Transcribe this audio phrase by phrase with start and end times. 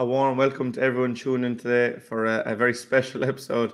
[0.00, 3.72] A warm welcome to everyone tuning in today for a, a very special episode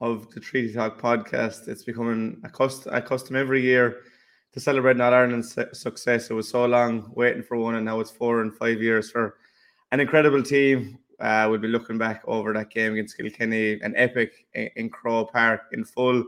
[0.00, 1.66] of the Treaty Talk podcast.
[1.66, 4.02] It's becoming a, cust- a custom every year
[4.52, 6.30] to celebrate All Ireland's su- success.
[6.30, 9.34] It was so long waiting for one, and now it's four and five years for
[9.90, 10.96] an incredible team.
[11.18, 15.32] Uh, we'll be looking back over that game against Kilkenny, an epic in, in Croke
[15.32, 16.24] Park in full,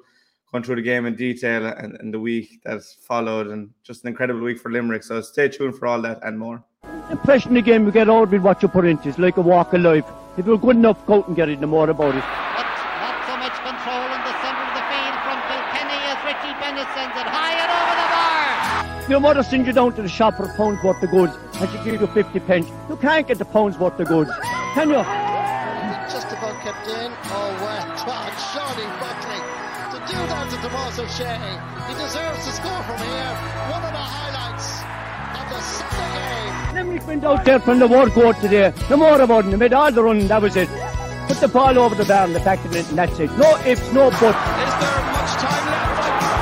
[0.51, 4.09] going through the game in detail and, and the week that's followed, and just an
[4.09, 5.05] incredible week for Limerick.
[5.05, 6.65] So stay tuned for all that and more.
[7.07, 9.37] The impression the game you get out of it, what you put into It's like
[9.37, 10.05] a walk of life.
[10.37, 12.25] If you're good enough, go out and get it, no more about it.
[12.25, 12.67] But
[12.99, 16.89] not so much control in the centre of the field from Kilkenny as Richie Bennett
[16.99, 19.09] sends it high and over the bar.
[19.09, 21.71] Your mother sends you down to the shop for a pound's worth of goods and
[21.71, 22.67] she gives you 50 pence.
[22.89, 24.33] You can't get the pound's worth of goods,
[24.75, 25.03] can you?
[26.11, 27.13] Just about kept in.
[27.31, 29.41] Oh, well done, Seanie Buckley.
[29.95, 31.39] To do that to Tomas O'Shea,
[31.87, 33.33] he deserves to score from here.
[33.71, 33.95] One of
[36.77, 36.87] game.
[36.87, 38.73] Limerick went out there from the word go today.
[38.91, 39.51] No more about it.
[39.51, 40.69] They made all the running, that was it.
[41.29, 43.31] Put the ball over the bar and the back of it and that's it.
[43.33, 44.23] No ifs, no buts.
[44.23, 45.97] Is there much time left?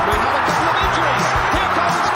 [0.06, 1.24] We have a couple of injuries.
[1.54, 2.14] Here comes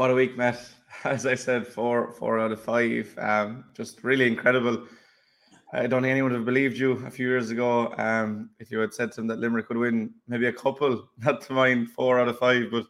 [0.00, 0.58] What a week, Matt.
[1.04, 3.14] As I said, four four out of five.
[3.18, 4.86] Um, just really incredible.
[5.74, 7.92] I don't think anyone would have believed you a few years ago.
[7.98, 11.42] Um, if you had said to them that Limerick would win maybe a couple, not
[11.42, 12.70] to mind four out of five.
[12.70, 12.86] But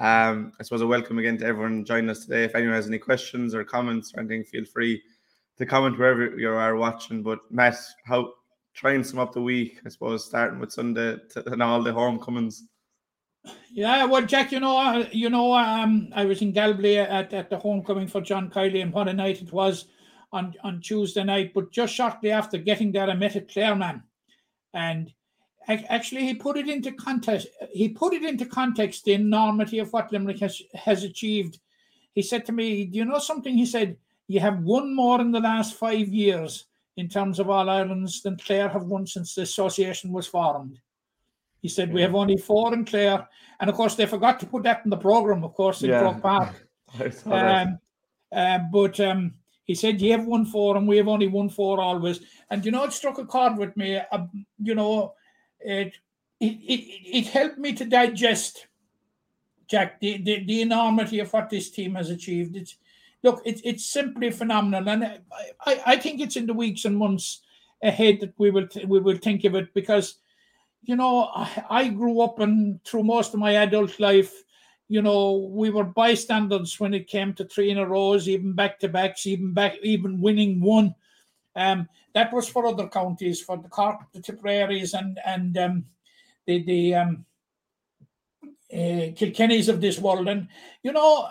[0.00, 2.44] um, I suppose a welcome again to everyone joining us today.
[2.44, 5.02] If anyone has any questions or comments or anything, feel free
[5.56, 7.22] to comment wherever you are watching.
[7.22, 8.34] But Matt, how
[8.74, 9.80] try and sum up the week?
[9.86, 12.64] I suppose starting with Sunday to, and all the homecomings.
[13.70, 17.50] Yeah, well, Jack, you know, uh, you know, um, I was in Galbally at, at
[17.50, 19.86] the homecoming for John Kiely, and what a night it was
[20.32, 21.52] on on Tuesday night.
[21.54, 24.04] But just shortly after getting there, I met a Clare man,
[24.72, 25.12] and
[25.68, 27.48] actually, he put it into context.
[27.72, 31.58] He put it into context the enormity of what Limerick has has achieved.
[32.14, 33.96] He said to me, "Do you know something?" He said,
[34.28, 36.66] "You have won more in the last five years
[36.96, 40.78] in terms of All Irelands than Clare have won since the association was formed."
[41.64, 43.26] He said, We have only four in Clare.
[43.58, 46.00] And of course, they forgot to put that in the program, of course, in Yeah.
[46.00, 46.68] Croke Park.
[47.00, 47.66] I saw that.
[47.66, 47.78] Um,
[48.30, 49.32] uh, but um,
[49.64, 52.20] he said, You have won four, and we have only won four always.
[52.50, 53.96] And you know, it struck a chord with me.
[53.96, 54.26] Uh,
[54.58, 55.14] you know,
[55.58, 55.96] it,
[56.38, 56.80] it, it,
[57.16, 58.66] it helped me to digest,
[59.66, 62.56] Jack, the, the, the enormity of what this team has achieved.
[62.56, 62.76] It's,
[63.22, 64.86] look, it, it's simply phenomenal.
[64.86, 65.18] And I,
[65.64, 67.40] I, I think it's in the weeks and months
[67.82, 70.18] ahead that we will, we will think of it because
[70.84, 74.44] you know, I, I grew up and through most of my adult life,
[74.88, 78.78] you know, we were bystanders when it came to three in a rows, even back
[78.80, 80.94] to backs, even back, even winning one.
[81.56, 85.84] Um, that was for other counties, for the Cork, the Tipperaries, and and um,
[86.46, 87.24] the the um,
[88.72, 90.28] uh, Kilkennys of this world.
[90.28, 90.48] And
[90.82, 91.28] you know,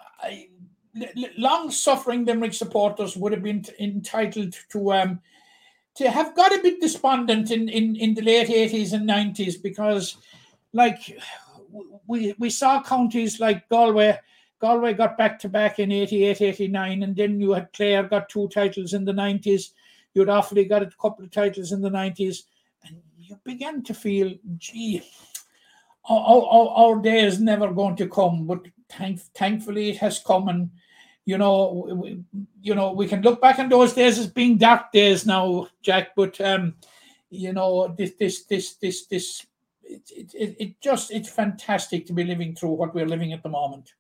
[1.38, 5.22] long suffering Limerick supporters would have been t- entitled to um,
[5.96, 10.18] to have got a bit despondent in, in, in the late 80s and 90s because
[10.74, 11.18] like
[12.08, 14.20] we we saw counties like Galway.
[14.60, 18.48] Galway got back to back in 88 89 and then you had Clare got two
[18.50, 19.72] titles in the 90s
[20.14, 22.44] you had Offaly got a couple of titles in the 90s
[22.86, 25.02] and you began to feel gee
[26.10, 30.48] our, our, our day is never going to come but thank, thankfully it has come
[30.48, 30.70] and
[31.26, 32.24] you know, we,
[32.62, 36.10] you know, we can look back on those days as being dark days now, Jack.
[36.16, 36.76] But um,
[37.30, 39.46] you know, this, this, this, this, this,
[39.84, 43.50] it, it, it, just it's fantastic to be living through what we're living at the
[43.50, 43.94] moment.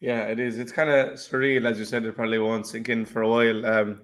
[0.00, 0.58] Yeah, it is.
[0.58, 2.04] It's kind of surreal, as you said.
[2.04, 3.66] It probably won't sink in for a while.
[3.66, 4.00] Um,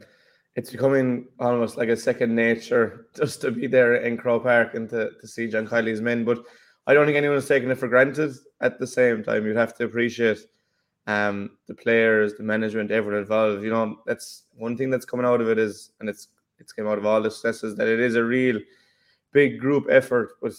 [0.54, 4.88] it's becoming almost like a second nature just to be there in Croke Park and
[4.90, 6.24] to, to see John Kiely's men.
[6.24, 6.44] But
[6.86, 8.34] I don't think anyone's taking it for granted.
[8.60, 10.38] At the same time, you'd have to appreciate
[11.06, 13.62] um, the players, the management, everyone involved.
[13.62, 16.86] You know, that's one thing that's coming out of it is, and it's it's came
[16.86, 18.58] out of all the successes that it is a real
[19.32, 20.32] big group effort.
[20.40, 20.52] But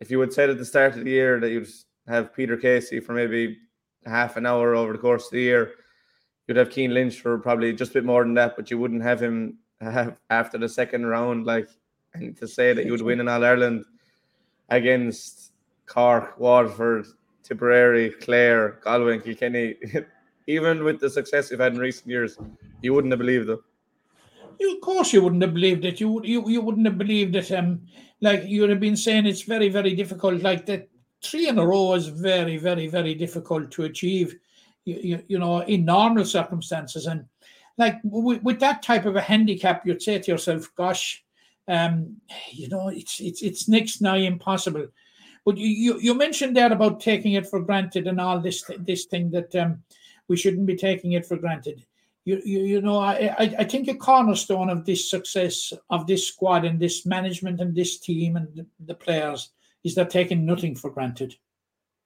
[0.00, 1.68] if you would said at the start of the year that you'd
[2.06, 3.58] have Peter Casey for maybe
[4.06, 5.72] half an hour over the course of the year,
[6.46, 9.02] you'd have Cian Lynch for probably just a bit more than that, but you wouldn't
[9.02, 11.46] have him have after the second round.
[11.46, 11.68] Like,
[12.14, 13.84] and to say that you would win in All Ireland
[14.68, 15.52] against
[15.86, 17.06] Cork, Waterford,
[17.42, 19.76] Tipperary, Clare, Galway, and Kilkenny,
[20.46, 22.38] even with the success you've had in recent years,
[22.82, 23.62] you wouldn't have believed them.
[24.58, 26.00] You, of course, you wouldn't have believed it.
[26.00, 27.50] You you you wouldn't have believed it.
[27.50, 27.82] Um,
[28.20, 30.42] like you would have been saying, it's very very difficult.
[30.42, 30.86] Like the
[31.24, 34.36] three in a row is very very very difficult to achieve.
[34.84, 37.24] You you, you know in normal circumstances and
[37.80, 41.24] like with, with that type of a handicap, you'd say to yourself, "Gosh,
[41.66, 42.16] um,
[42.52, 44.86] you know, it's it's it's next nigh impossible."
[45.44, 49.06] But you, you you mentioned there about taking it for granted and all this this
[49.06, 49.82] thing that um,
[50.28, 51.84] we shouldn't be taking it for granted.
[52.24, 56.28] You you, you know, I, I I think a cornerstone of this success of this
[56.28, 59.50] squad and this management and this team and the, players
[59.82, 61.34] is they're taking nothing for granted.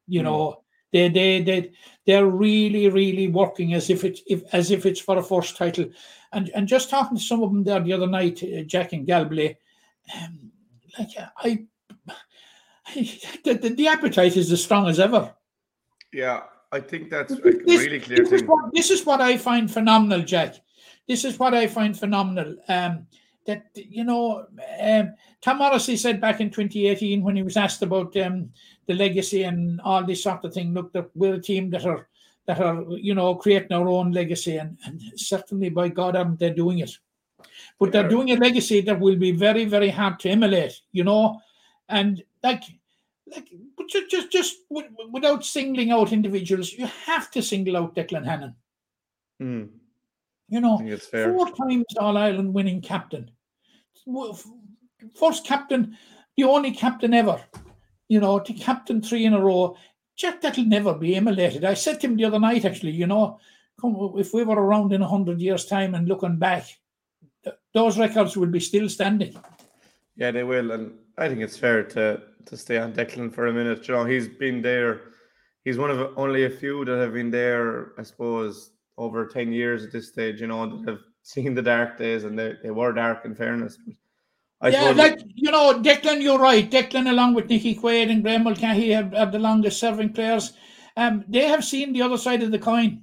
[0.06, 0.24] You Mm.
[0.24, 0.60] know,
[0.92, 1.72] they they they
[2.06, 5.86] they're really really working as if it's if as if it's for a first title.
[6.32, 9.06] And and just talking to some of them there the other night, uh, Jack and
[9.06, 9.56] Galbally,
[10.14, 10.52] um,
[10.98, 11.66] like I,
[12.94, 15.34] the, the, the appetite is as strong as ever.
[16.12, 19.36] Yeah, I think that's a This- really clear this is what, this is what I
[19.36, 20.56] find phenomenal, Jack.
[21.08, 22.56] This is what I find phenomenal.
[22.68, 23.06] Um,
[23.46, 24.46] that you know,
[24.80, 28.50] um, Tom Morrissey said back in 2018 when he was asked about um,
[28.86, 30.72] the legacy and all this sort of thing.
[30.72, 32.08] Look, that we're a team that are
[32.46, 36.54] that are you know creating our own legacy, and, and certainly by God, um, they're
[36.54, 36.90] doing it.
[37.78, 40.80] But they're doing a legacy that will be very, very hard to emulate.
[40.92, 41.40] You know,
[41.88, 42.62] and like
[43.34, 43.48] like
[43.88, 48.54] just just just wi- without singling out individuals, you have to single out Declan Hannon.
[49.42, 49.68] Mm,
[50.48, 51.32] You know, think it's fair.
[51.32, 53.30] four times All Ireland winning captain,
[55.14, 55.96] first captain,
[56.36, 57.40] the only captain ever.
[58.08, 59.76] You know, to captain three in a row.
[60.16, 61.64] Jack, that'll never be emulated.
[61.64, 63.40] I said to him the other night, actually, you know,
[63.80, 66.66] come, if we were around in a hundred years' time and looking back,
[67.42, 69.36] th- those records would be still standing.
[70.16, 73.52] Yeah, they will, and I think it's fair to to stay on Declan for a
[73.52, 73.86] minute.
[73.88, 75.00] You know, he's been there.
[75.64, 79.84] He's one of only a few that have been there, I suppose, over ten years
[79.84, 80.40] at this stage.
[80.40, 83.24] You know, that have seen the dark days, and they, they were dark.
[83.24, 83.94] In fairness, but
[84.60, 86.68] I yeah, like you know, Declan, you're right.
[86.68, 90.52] Declan, along with Nicky Quaid and Graeme Mulcahy, have, have the longest serving players.
[90.96, 93.02] Um, they have seen the other side of the coin.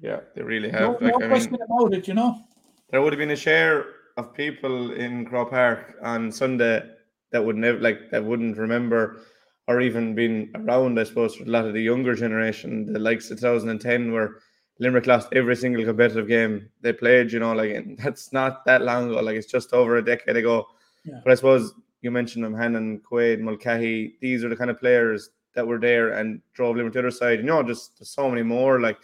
[0.00, 0.80] yeah, they really have.
[0.80, 2.08] No, like, no I mean, question about it.
[2.08, 2.44] You know.
[2.90, 3.86] there would have been a share
[4.16, 6.95] of people in Croke Park on Sunday
[7.32, 9.20] that would never like that wouldn't remember
[9.68, 13.30] or even been around, I suppose, for a lot of the younger generation, the likes
[13.30, 14.36] of 2010 where
[14.78, 18.82] Limerick lost every single competitive game they played, you know, like and that's not that
[18.82, 20.66] long ago, like it's just over a decade ago.
[21.04, 21.20] Yeah.
[21.24, 25.30] But I suppose you mentioned them, Hannon, Quaid, Mulcahy, these are the kind of players
[25.54, 27.38] that were there and drove Limerick to the other side.
[27.40, 28.98] You know, just there's so many more like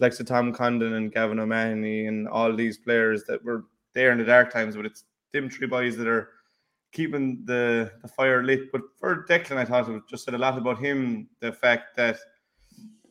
[0.00, 4.18] likes of Tom Condon and Gavin O'Mahony and all these players that were there in
[4.18, 6.30] the dark times, but it's them three boys that are
[6.92, 8.72] keeping the, the fire lit.
[8.72, 11.28] But for Declan, I thought it just said a lot about him.
[11.40, 12.18] The fact that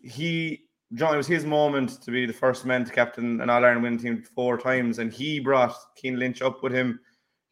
[0.02, 0.62] he,
[0.94, 3.84] John, it was his moment to be the first man to captain an All Ireland
[3.84, 7.00] winning team four times, and he brought Cian Lynch up with him.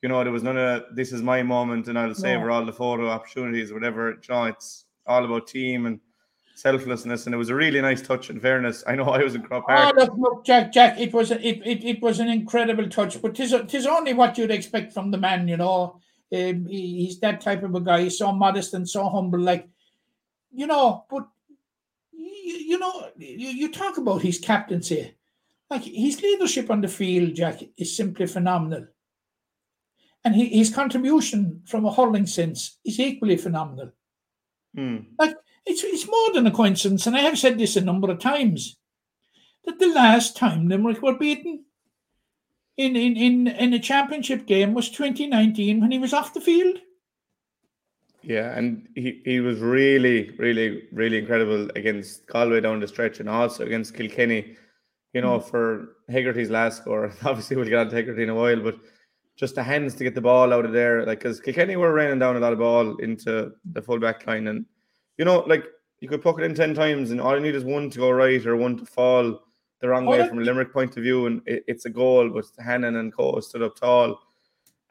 [0.01, 2.73] You know, there was none of this is my moment, and I'll savor all the
[2.73, 4.13] photo opportunities, whatever.
[4.15, 5.99] John, it's all about team and
[6.55, 8.29] selflessness, and it was a really nice touch.
[8.29, 9.95] In fairness, I know I was in Croke Oh, Park.
[10.17, 13.55] look, Jack, Jack, it was a, it, it, it was an incredible touch, but tis,
[13.67, 15.99] tis only what you'd expect from the man, you know.
[16.33, 18.03] Um, he- he's that type of a guy.
[18.03, 19.67] He's so modest and so humble, like,
[20.53, 21.05] you know.
[21.09, 21.27] But
[22.11, 25.15] you, you know, you, you talk about his captaincy,
[25.69, 28.87] like his leadership on the field, Jack, is simply phenomenal,
[30.23, 33.91] and he, his contribution from a hurling sense is equally phenomenal.
[34.75, 34.97] Hmm.
[35.65, 38.77] It's, it's more than a coincidence, and I have said this a number of times,
[39.65, 41.65] that the last time Limerick were beaten
[42.77, 46.77] in, in, in, in a championship game was 2019 when he was off the field.
[48.21, 53.29] Yeah, and he, he was really, really, really incredible against Galway down the stretch and
[53.29, 54.57] also against Kilkenny.
[55.13, 55.49] You know, hmm.
[55.49, 58.77] for Hegarty's last score, obviously we'll get on to Hegarty in a while, but
[59.37, 62.19] just the hands to get the ball out of there, like because Kilkenny were raining
[62.19, 64.65] down a lot of ball into the full back line, and
[65.17, 65.63] you know, like
[66.01, 68.09] you could puck it in ten times, and all you need is one to go
[68.09, 69.39] right or one to fall
[69.79, 72.29] the wrong Oh, way from a Limerick point of view, and it, it's a goal.
[72.29, 74.19] But Hannon and Co stood up tall,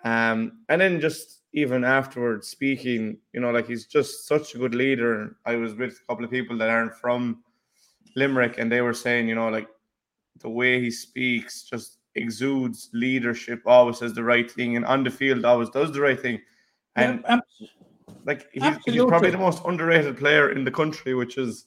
[0.04, 4.74] um, and then just even afterwards speaking, you know, like he's just such a good
[4.74, 5.36] leader.
[5.46, 7.42] I was with a couple of people that aren't from
[8.14, 9.68] Limerick, and they were saying, you know, like
[10.40, 15.10] the way he speaks just exudes leadership, always says the right thing, and on the
[15.10, 16.40] field always does the right thing.
[16.94, 17.40] And Yeah,
[18.24, 21.66] like he's, he's probably the most underrated player in the country, which is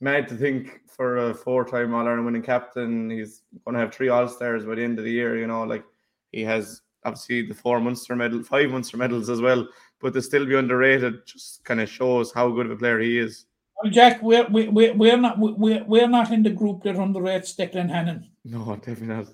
[0.00, 3.10] mad to think for a four-time All Ireland winning captain.
[3.10, 5.38] He's going to have three All Stars by the end of the year.
[5.38, 5.84] You know, like
[6.32, 9.68] he has obviously the four Munster medal, five Munster medals as well.
[10.00, 13.18] But to still be underrated just kind of shows how good of a player he
[13.18, 13.46] is.
[13.82, 16.96] well, Jack, we're, we, we, we're, not, we, we're, we're not in the group that
[16.96, 18.28] underrates Declan Hannon.
[18.44, 19.26] No, definitely not.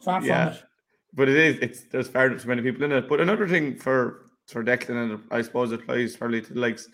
[0.00, 0.44] Far Yeah.
[0.50, 0.62] from it.
[1.14, 1.58] But it is.
[1.60, 3.08] It's there's far too many people in it.
[3.08, 6.88] But another thing for for Declan, and I suppose it applies probably to the likes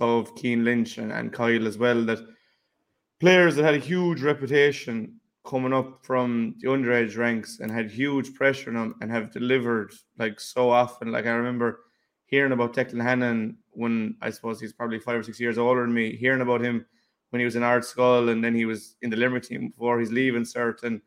[0.00, 2.20] of Cian Lynch and, and Kyle as well, that
[3.20, 8.34] players that had a huge reputation coming up from the underage ranks and had huge
[8.34, 11.10] pressure on them and have delivered like so often.
[11.10, 11.80] Like I remember
[12.26, 15.94] hearing about Declan Hannon when I suppose he's probably five or six years older than
[15.94, 16.84] me, hearing about him
[17.30, 20.12] when he was in Ardscoil and then he was in the Limerick team before he's
[20.12, 21.00] leaving cert and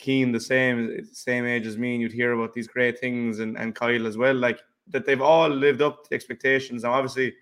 [0.00, 3.58] Cian the same same age as me and you'd hear about these great things and,
[3.58, 7.34] and Kyle as well like that they've all lived up to expectations now obviously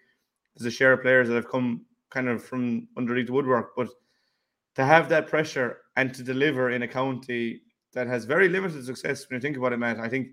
[0.56, 3.88] there's a share of players that have come kind of from underneath the woodwork but
[4.74, 9.28] to have that pressure and to deliver in a county that has very limited success
[9.28, 10.28] when you think about it Matt I think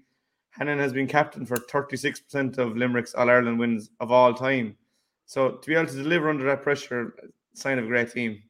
[0.51, 4.77] Hannon has been captain for 36% of Limerick's All Ireland wins of all time
[5.25, 7.15] so to be able to deliver under that pressure
[7.53, 8.41] sign of a great team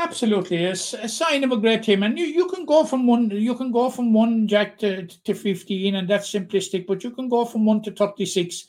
[0.00, 3.30] Absolutely, it's a sign of a great team, and you, you can go from one
[3.32, 6.86] you can go from one jack to, to fifteen, and that's simplistic.
[6.86, 8.68] But you can go from one to thirty six,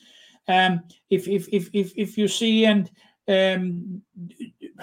[0.50, 2.90] um, if if if if if you see and
[3.28, 4.02] um,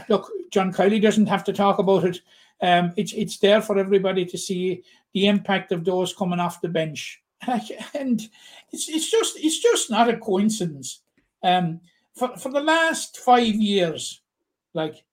[0.09, 2.21] look, John Kiely doesn't have to talk about it.
[2.63, 6.69] Um, it's it's there for everybody to see the impact of those coming off the
[6.69, 7.21] bench,
[7.95, 8.23] and
[8.73, 11.03] it's it's just it's just not a coincidence.
[11.43, 11.81] Um,
[12.15, 14.23] for for the last five years,
[14.73, 15.05] like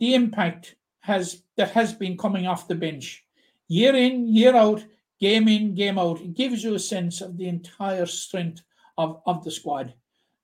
[0.00, 3.24] the impact has that has been coming off the bench
[3.68, 4.84] year in year out
[5.20, 8.62] game in game out it gives you a sense of the entire strength
[8.98, 9.94] of, of the squad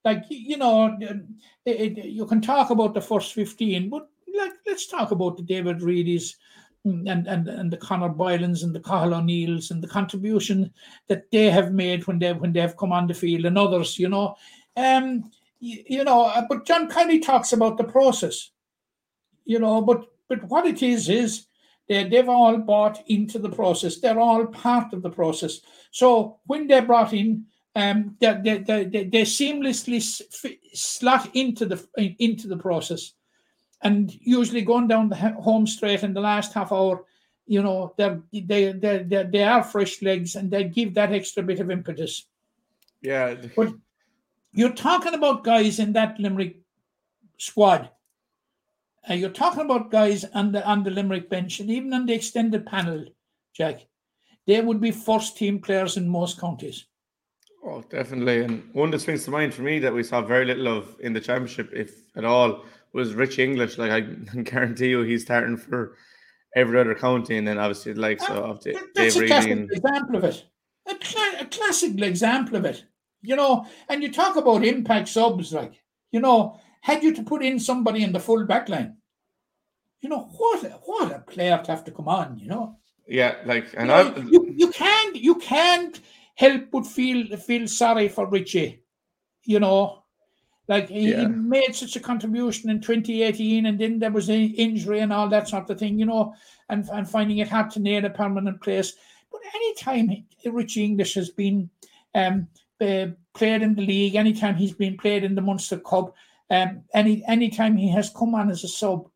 [0.05, 1.23] like you know it,
[1.67, 5.81] it, you can talk about the first 15 but like let's talk about the David
[5.81, 6.35] Reidys
[6.85, 10.73] and, and and the Conor Boylans and the Cathal O'Neills and the contribution
[11.09, 13.99] that they have made when they when they have come on the field and others,
[13.99, 14.37] you know,
[14.76, 16.33] um, you, you know.
[16.49, 18.50] But John Kiely talks about the process,
[19.45, 21.47] you know, but but what it is is
[21.88, 23.99] they, they've all bought into the process.
[23.99, 25.61] They're all part of the process.
[25.90, 27.47] So when they're brought in,
[27.78, 30.02] um, they they, they, they seamlessly
[30.75, 31.87] slot into the
[32.18, 33.12] into the process,
[33.82, 37.04] and usually going down the home straight in the last half hour,
[37.47, 41.42] you know, they're they they they they are fresh legs, and they give that extra
[41.42, 42.26] bit of impetus.
[43.00, 43.73] Yeah, but
[44.52, 46.56] you're talking about guys in that Limerick
[47.37, 47.90] squad
[49.08, 52.14] uh, you're talking about guys on the on the Limerick bench and even on the
[52.14, 53.06] extended panel,
[53.54, 53.87] Jack.
[54.47, 56.87] They would be first team players in most counties.
[57.65, 58.43] Oh, definitely.
[58.43, 61.12] And one that springs to mind for me that we saw very little of in
[61.12, 63.79] the championship, if at all, was Rich English.
[63.79, 65.97] Like I can guarantee you, he's starting for
[66.55, 69.71] every other county, and then obviously the likes uh, of Dave That's a classic and...
[69.71, 70.45] example of it.
[70.87, 72.85] A, cl- a classic example of it.
[73.21, 75.75] You know, and you talk about impact subs, like
[76.12, 78.97] you know, had you to put in somebody in the full back line,
[80.00, 80.65] you know what?
[80.65, 82.38] A, what a player to have to come on.
[82.38, 82.77] You know.
[83.09, 85.99] Yeah, like and you, know, you, you can't you can't
[86.38, 88.80] help but feel feel sorry for Richie.
[89.45, 90.04] You know,
[90.68, 91.23] like he, yeah.
[91.23, 95.28] he, made such a contribution in 2018, and then there was an injury and all
[95.28, 95.99] that sort of thing.
[95.99, 96.35] You know,
[96.68, 98.95] and and finding it hard to nail a permanent place.
[99.33, 101.68] But anytime Richie English has been
[102.14, 102.47] um,
[102.80, 106.14] uh, played in the league, anytime he's been played in the Munster Cup,
[106.50, 109.09] um, any anytime he has come on as a sub,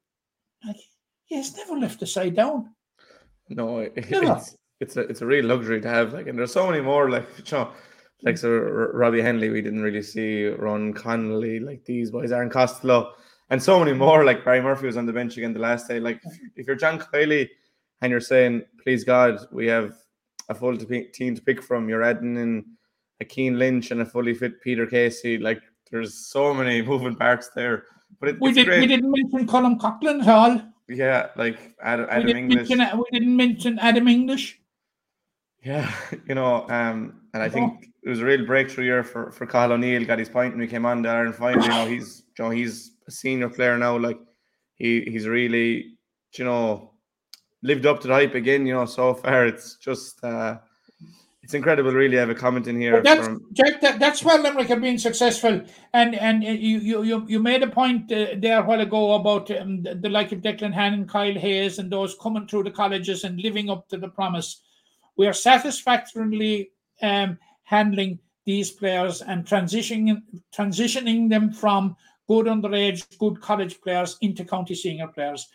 [0.66, 0.76] like
[1.26, 2.74] he has never left the side down.
[3.48, 6.12] No, it's it's a it's a real luxury to have.
[6.12, 7.08] Like, and there's so many more.
[7.08, 7.70] Like, you know,
[8.22, 13.14] like so Robbie Hanley, we didn't really see Ron Connolly, like these boys, Aaron Costello,
[13.50, 14.24] and so many more.
[14.24, 16.00] Like Barry Murphy was on the bench again the last day.
[16.00, 16.20] Like,
[16.56, 17.48] if you're John Kiely
[18.00, 19.94] and you're saying, please God, we have
[20.48, 22.64] a full team to pick from, you're adding in
[23.20, 25.38] a Cian Lynch and a fully fit Peter Casey.
[25.38, 27.84] Like, there's so many moving parts there.
[28.20, 30.60] But it, we did we didn't mention Colin Coughlan at all.
[30.88, 32.68] Yeah, like Adam, Adam we English.
[32.68, 34.60] Mention, we didn't mention Adam English.
[35.62, 35.92] Yeah,
[36.28, 39.72] you know, um, and I think it was a real breakthrough year for for Cathal
[39.72, 40.04] O'Neill.
[40.04, 42.50] Got his point when he came on there and finally, you know, he's you know
[42.50, 43.96] he's a senior player now.
[43.96, 44.18] Like
[44.74, 45.96] he he's really
[46.34, 46.92] you know
[47.62, 48.66] lived up to the hype again.
[48.66, 50.22] You know, so far it's just.
[50.24, 50.58] uh
[51.42, 52.16] it's incredible, really.
[52.16, 53.02] I have a comment in here.
[53.02, 53.44] that's, from...
[53.52, 55.60] Jack, that, that's where Limerick have been successful,
[55.92, 59.82] and and you you you made a point uh, there a while ago about um,
[59.82, 63.40] the, the, like of Declan Hannon, Kyle Hayes, and those coming through the colleges and
[63.40, 64.62] living up to the promise.
[65.16, 70.22] We are satisfactorily um, handling these players and transitioning
[70.54, 71.96] transitioning them from
[72.28, 75.48] good underage, good college players into county senior players,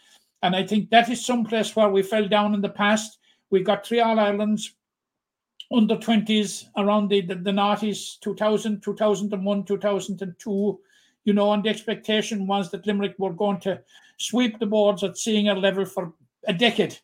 [0.43, 3.19] and I think that is some place where we fell down in the past.
[3.49, 4.73] We got three All Irelands
[5.71, 10.79] under 20s around the, the, the noughties, 2000, 2001, 2002,
[11.25, 13.81] you know, and the expectation was that Limerick were going to
[14.17, 16.13] sweep the boards at senior level for
[16.47, 16.97] a decade.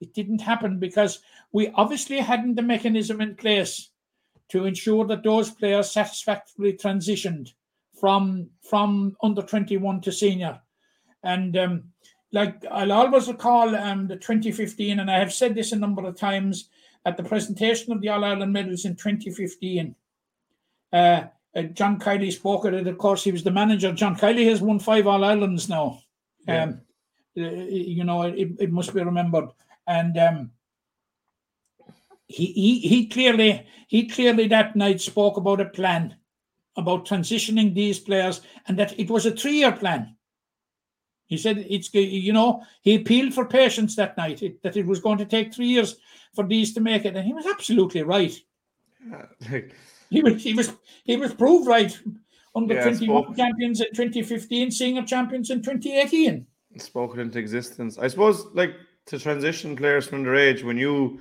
[0.00, 1.20] It didn't happen because
[1.54, 3.90] we obviously hadn't the mechanism in place
[4.48, 7.54] to ensure that those players satisfactorily transitioned
[7.98, 10.60] from from under 21 to senior.
[11.22, 11.84] And um,
[12.32, 16.18] like I'll always recall um, the 2015, and I have said this a number of
[16.18, 16.68] times
[17.06, 19.94] at the presentation of the All Ireland medals in 2015.
[20.92, 22.88] Uh, uh, John Kiely spoke at it.
[22.88, 23.92] Of course, he was the manager.
[23.92, 26.00] John Kiely has won five All Irelands now.
[26.48, 26.64] Yeah.
[26.64, 26.80] Um,
[27.38, 29.50] uh, you know, it, it must be remembered.
[29.86, 30.50] And um,
[32.26, 36.16] he, he he clearly he clearly that night spoke about a plan
[36.76, 40.16] about transitioning these players and that it was a three-year plan.
[41.26, 45.00] He said it's you know he appealed for patience that night it, that it was
[45.00, 45.96] going to take three years
[46.34, 48.34] for these to make it, and he was absolutely right.
[49.12, 49.72] Uh, like,
[50.10, 50.72] He was he was
[51.04, 51.96] he was proved right
[52.56, 56.46] under Yeah, 21 spoke- champions in 2015, senior champions in 2018.
[56.78, 57.98] spoken into existence.
[57.98, 58.74] I suppose, like
[59.06, 61.20] to transition players from their age, when you,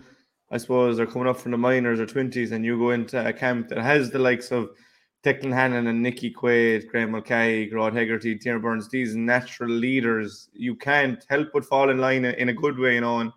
[0.54, 3.34] I suppose, they're coming up from the minors or twenties, and you go into a
[3.34, 4.70] camp that has the likes of
[5.24, 10.76] Declan Hannon and Nicky Quaid, Graeme Mulcahy, Rod Hegarty, Darragh Byrnes, these natural leaders, you
[10.76, 13.32] can't help but fall in line in a good way, you know, and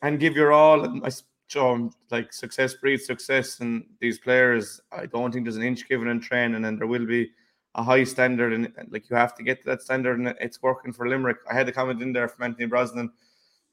[0.00, 0.84] and give your all.
[0.84, 1.10] And I
[1.48, 6.08] so, like success breeds success, and these players, I don't think there's an inch given
[6.08, 7.30] in training, and there will be
[7.74, 10.62] a high standard, and and, like you have to get to that standard, and it's
[10.62, 11.40] working for Limerick.
[11.50, 13.12] I had a comment in there from Anthony Brosnan,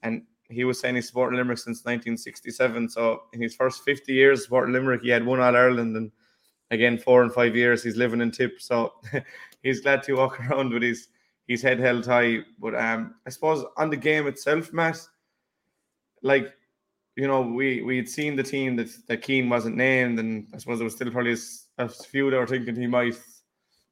[0.02, 2.88] and he was saying he's supported Limerick since 1967.
[2.90, 6.10] So in his first 50 years supporting Limerick, he had one All Ireland, and
[6.70, 8.60] again four and five years he's living in Tip.
[8.60, 8.94] So
[9.62, 11.08] he's glad to walk around with his
[11.46, 12.40] his head held high.
[12.58, 14.98] But um, I suppose on the game itself, Matt,
[16.22, 16.52] like
[17.16, 20.58] you know, we we had seen the team that that Cian wasn't named, and I
[20.58, 21.36] suppose there was still probably
[21.78, 23.18] a few that were thinking he might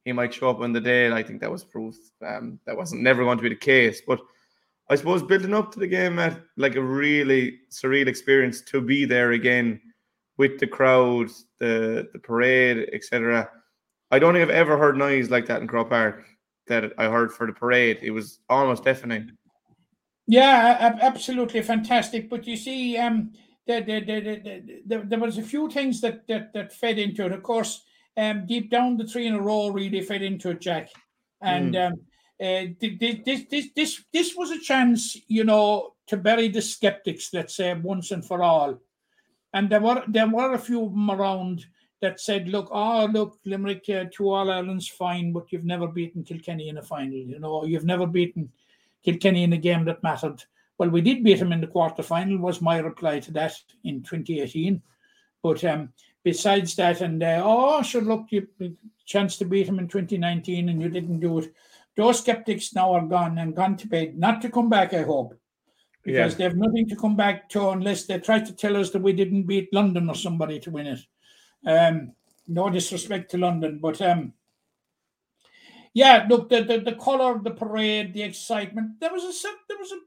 [0.05, 1.07] he might show up on the day.
[1.07, 1.97] And I think that was proof
[2.27, 4.00] um, that wasn't never going to be the case.
[4.07, 4.21] But
[4.90, 9.04] I suppose building up to the game, Matt, like a really surreal experience to be
[9.04, 9.80] there again
[10.38, 11.28] with the crowd,
[11.59, 13.50] the the parade, etc.
[14.11, 16.25] I don't think I've ever heard noise like that in Croke Park
[16.68, 17.99] that I heard for the parade.
[18.02, 19.33] It was almost deafening.
[20.26, 22.28] Yeah, absolutely fantastic.
[22.28, 23.33] But you see, um,
[23.66, 27.26] there, there, there, there, there, there was a few things that, that that fed into
[27.26, 27.32] it.
[27.32, 27.82] Of course,
[28.17, 30.89] um, deep down the three in a row really fed into it, Jack.
[31.41, 31.95] And um,
[32.41, 36.63] uh, thi- thi- this, this, this, this was a chance, you know, to bury the
[36.63, 37.33] skeptics.
[37.33, 38.79] Let's say once and for all.
[39.55, 41.65] And there were there were a few of them around
[42.03, 46.23] that said, "Look, oh look, Limerick uh, two All Ireland's fine, but you've never beaten
[46.23, 47.15] Kilkenny in a final.
[47.15, 48.51] You know, you've never beaten."
[49.05, 50.43] Kilkenny in a game that mattered.
[50.77, 54.03] Well, we did beat him in the quarter final, was my reply to that in
[54.03, 54.81] 2018.
[55.43, 58.47] But um, besides that, and uh, oh, sure, look, you
[59.07, 61.53] chance to beat him in 2019 and you didn't do it.
[61.99, 65.34] Those skeptics now are gone and gone to bed, not to come back, I hope,
[66.04, 66.39] because Yeah.
[66.39, 69.13] they have nothing to come back to unless they try to tell us that we
[69.13, 71.00] didn't beat London or somebody to win it.
[71.67, 72.13] Um,
[72.47, 74.32] no disrespect to London, but um,
[75.93, 79.00] yeah, look, the, the the color of the parade, the excitement.
[79.00, 79.99] There was a there was a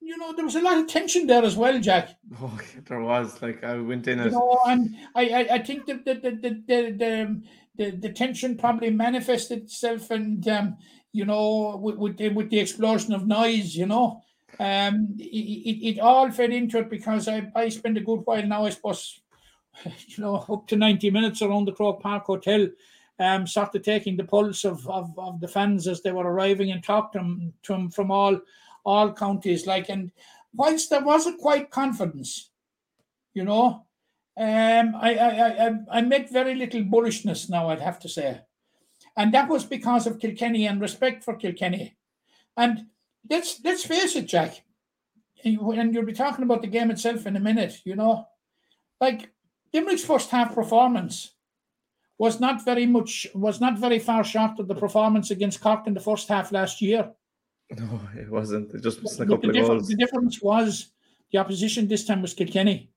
[0.00, 2.18] you know there was a lot of tension there as well, Jack.
[2.40, 5.86] Oh, there was like I went in You as know, and I I, I think
[5.86, 7.42] that the the the the, the,
[7.76, 10.76] the, the tension probably manifested itself, and um,
[11.12, 14.22] you know, with with the, with the explosion of noise, you know,
[14.60, 18.46] um, it, it, it all fed into it because I I spent a good while
[18.46, 19.20] now, I suppose,
[19.84, 22.68] you know, up to ninety minutes around the Croke Park Hotel.
[23.18, 26.72] Um, sort of taking the pulse of, of, of the fans as they were arriving
[26.72, 28.40] and talked to them, to them from all
[28.84, 29.66] all counties.
[29.66, 30.10] Like, and
[30.54, 32.50] whilst there wasn't quite confidence,
[33.34, 33.86] you know,
[34.36, 38.40] um, I, I, I, I- met very little bullishness now, I'd have to say.
[39.16, 41.96] And that was because of Kilkenny and respect for Kilkenny.
[42.56, 42.86] And
[43.28, 44.62] let's let's face it, Jack.
[45.44, 48.26] And you- and you'll be talking about the game itself in a minute, you know.
[49.00, 49.30] Like
[49.74, 51.32] Limerick's first half performance
[52.18, 55.94] was not very much was not very far short of the performance against Cork in
[55.94, 57.10] the first half last year.
[57.76, 58.72] no, it wasn't.
[58.74, 59.88] It just was a couple of goals.
[59.88, 60.92] the difference was
[61.32, 62.90] the opposition this time was Kilkenny.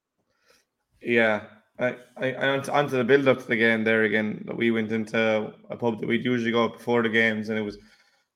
[1.05, 1.43] Yeah,
[1.77, 4.43] I, I, I onto, the build up to the game there again.
[4.55, 7.77] We went into a pub that we'd usually go before the games, and it was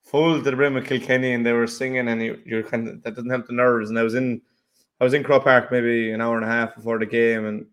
[0.04, 3.02] full to the brim of Kilkenny, and they were singing, and you, you're kind of
[3.04, 3.90] that doesn't help the nerves.
[3.90, 4.42] And I was in,
[5.02, 7.66] I was in Croke Park maybe an hour and a half before the game, and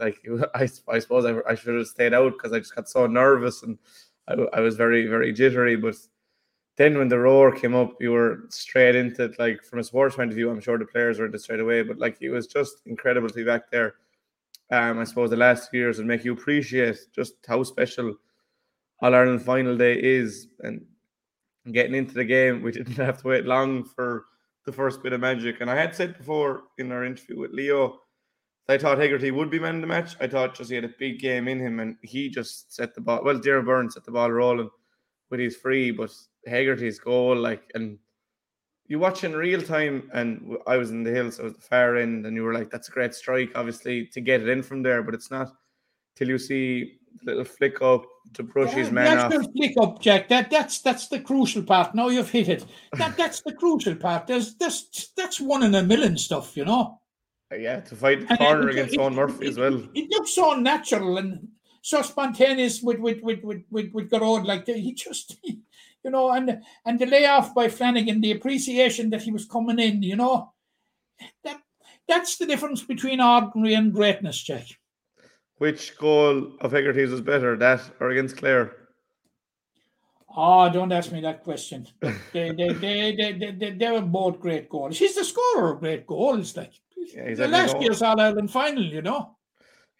[0.00, 0.20] like
[0.54, 3.62] I, I suppose I, I should have stayed out because I just got so nervous
[3.62, 3.78] and
[4.26, 5.76] I, I was very very jittery.
[5.76, 5.94] But
[6.80, 9.38] then when the roar came up, you were straight into it.
[9.38, 11.82] Like from a sports point of view, I'm sure the players were into straight away.
[11.82, 13.96] But like it was just incredible to be back there.
[14.70, 18.14] Um, I suppose the last few years would make you appreciate just how special
[19.02, 20.86] All Ireland final day is, and
[21.70, 24.24] getting into the game, we didn't have to wait long for
[24.64, 25.60] the first bit of magic.
[25.60, 27.98] And I had said before in our interview with Leo,
[28.70, 30.16] I thought Hegarty would be man of the match.
[30.18, 33.02] I thought just he had a big game in him, and he just set the
[33.02, 33.22] ball.
[33.22, 34.70] Well, Darragh Byrnes set the ball rolling
[35.28, 36.10] with his free, but
[36.48, 37.98] Hegarty's goal, like, and
[38.86, 41.96] you watch in real time, and I was in the hills, I was the far
[41.96, 44.82] end, and you were like, "That's a great strike, obviously, to get it in from
[44.82, 45.52] there." But it's not
[46.16, 49.42] till you see the little flick up to brush his man that's off.
[49.42, 50.28] the flick up, Jack.
[50.28, 51.94] That that's that's the crucial part.
[51.94, 52.64] Now you've hit it.
[52.96, 54.26] That that's the crucial part.
[54.26, 57.00] There's this that's one in a million stuff, you know.
[57.52, 59.74] Uh, yeah, to fight the corner it- against it- Eoin Murphy it- as well.
[59.74, 61.48] It, it looks so natural and
[61.82, 64.46] so spontaneous with with with with with, with Gearóid.
[64.46, 65.36] Like he just,
[66.04, 70.02] you know, and and the layoff by Flanagan, the appreciation that he was coming in,
[70.02, 70.52] you know,
[71.44, 71.60] that
[72.08, 74.66] that's the difference between ordinary and greatness, Jack.
[75.58, 78.72] Which goal of Hegarty's was better, that or against Clare?
[80.34, 81.86] Oh, don't ask me that question.
[82.32, 84.98] They they they they they, they, they were both great goals.
[84.98, 86.72] He's the scorer of great goals, like
[87.14, 89.36] Yeah, he's the last year's All Ireland final, you know.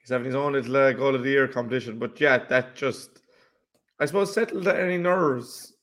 [0.00, 1.98] he's having his own little uh, goal of the year competition.
[1.98, 3.20] But yeah, that just,
[3.98, 5.74] I suppose, settled any nerves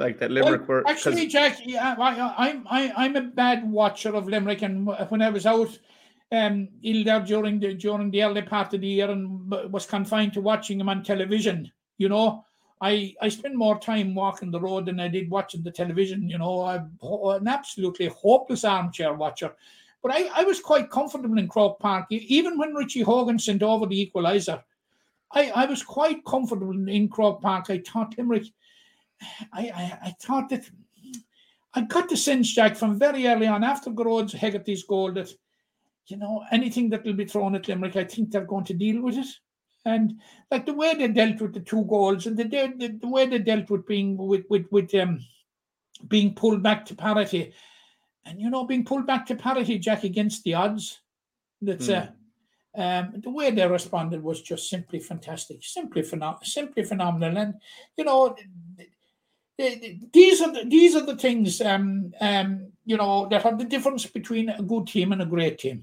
[0.00, 0.82] like that Limerick were.
[0.82, 5.22] 'cause- Actually, Jack, yeah, I, I'm I, I'm a bad watcher of Limerick, and when
[5.22, 5.78] I was out
[6.32, 10.32] um, ill there during the during the early part of the year and was confined
[10.34, 12.44] to watching him on television, you know,
[12.80, 16.28] I I spend more time walking the road than I did watching the television.
[16.28, 19.52] You know, I'm an absolutely hopeless armchair watcher.
[20.02, 23.84] But I, I was quite comfortable in Croke Park, even when Richie Hogan sent over
[23.86, 24.62] the equaliser.
[25.32, 27.66] I, I was quite comfortable in, in Croke Park.
[27.68, 28.46] I thought Limerick,
[29.52, 30.68] I, I, I thought that
[31.74, 35.30] I got the sense, Jack, from very early on after Gearóid's Hegarty's goal that,
[36.06, 39.02] you know, anything that will be thrown at Limerick, I think they're going to deal
[39.02, 39.28] with it.
[39.84, 43.26] And like the way they dealt with the two goals and the the, the way
[43.26, 45.20] they dealt with being with with with um
[46.06, 47.54] being pulled back to parity,
[48.26, 51.00] and you know being pulled back to parity, Jack, against the odds.
[51.62, 52.08] That's uh,
[52.74, 57.54] um, the way they responded was just simply fantastic, simply phenom- simply phenomenal, and
[57.96, 58.36] you know.
[59.60, 63.44] Th- th- th- These are the, these are the things um, um, you know that
[63.44, 65.82] are the difference between a good team and a great team.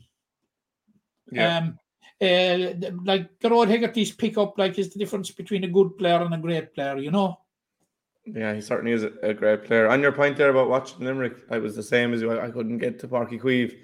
[1.31, 1.57] yeah.
[1.57, 1.79] Um,
[2.19, 2.73] uh,
[3.05, 6.37] like Gerard Hegarty's pick up like is the difference between a good player and a
[6.39, 6.97] great player.
[6.97, 7.37] You know.
[8.25, 9.87] Yeah, he certainly is a, a great player.
[9.87, 12.31] On your point there about watching Limerick, I was the same as you.
[12.31, 13.77] I, I couldn't get to Páirc Uí Chaoimh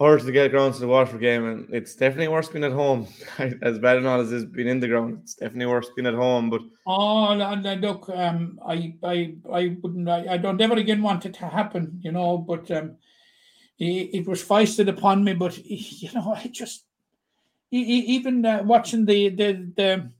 [0.00, 3.08] or to get ground to the Waterford game, and it's definitely worse being at home.
[3.62, 6.14] as bad and all as it's been in the ground, it's definitely worse being at
[6.14, 6.50] home.
[6.50, 11.34] But Oh, look, um, I, I, I wouldn't, I, I don't ever again want it
[11.34, 12.38] to happen, you know.
[12.38, 12.96] But um,
[13.78, 15.34] it, it was foisted upon me.
[15.34, 16.84] But you know, I just,
[17.72, 20.10] even uh, watching the the the,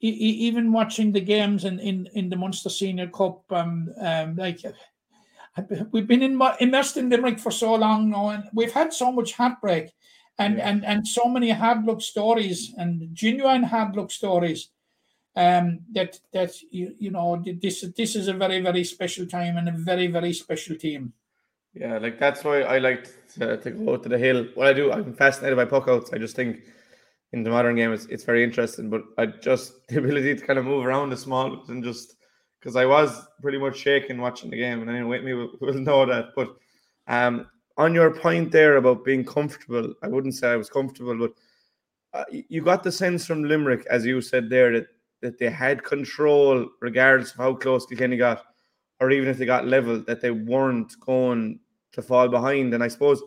[0.00, 4.60] even watching the games in in, in the Munster Senior Cup, um, um, like.
[5.92, 9.34] We've been in, immersed in Limerick for so long now, and we've had so much
[9.34, 9.92] heartbreak,
[10.38, 10.68] and Yeah.
[10.68, 14.70] and and so many hard luck stories, and genuine hard luck stories
[15.36, 19.68] um, that that you you know this this is a very very special time and
[19.68, 21.12] a very very special team.
[21.74, 24.46] yeah, like that's why I like to, to go to the hill.
[24.54, 26.14] What I do, I'm fascinated by puckouts.
[26.14, 26.62] I just think
[27.32, 28.90] in the modern game, it's, it's very interesting.
[28.90, 32.16] But I just the ability to kind of move around the small and just
[32.64, 35.74] because I was pretty much shaking watching the game, and anyone with me will, will
[35.74, 36.28] know that.
[36.34, 36.56] But
[37.06, 37.46] um,
[37.76, 41.32] on your point there about being comfortable, I wouldn't say I was comfortable, but
[42.18, 44.86] uh, you got the sense from Limerick, as you said there, that
[45.20, 48.44] that they had control regardless of how close Kilkenny got,
[49.00, 51.60] or even if they got level, that they weren't going
[51.92, 52.72] to fall behind.
[52.72, 53.22] And I suppose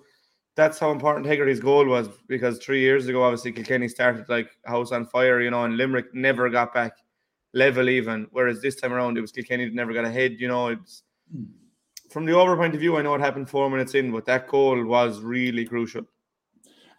[0.56, 4.92] that's how important Hegarty's goal was because three years ago, obviously Kilkenny started like house
[4.92, 6.94] on fire, you know, and Limerick never got back
[7.54, 8.28] level even.
[8.32, 10.40] Whereas this time around, it was Kilkenny that never got ahead.
[10.40, 11.04] You know, it's
[12.10, 12.98] from the over point of view.
[12.98, 16.06] I know it happened four minutes in, but that goal was really crucial.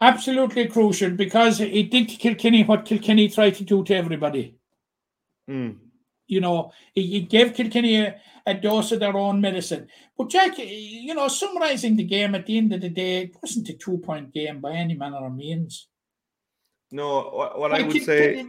[0.01, 4.57] Absolutely crucial because it did to Kilkenny what Kilkenny tried to do to everybody.
[5.51, 5.77] Mm.
[6.29, 9.89] You know, it, gave Kilkenny a, a dose of their own medicine.
[10.17, 13.71] But Jack, you know, summarising the game at the end of the day, it wasn't
[13.71, 15.89] a two point game by any manner of means.
[16.91, 18.47] No, what, what I would say,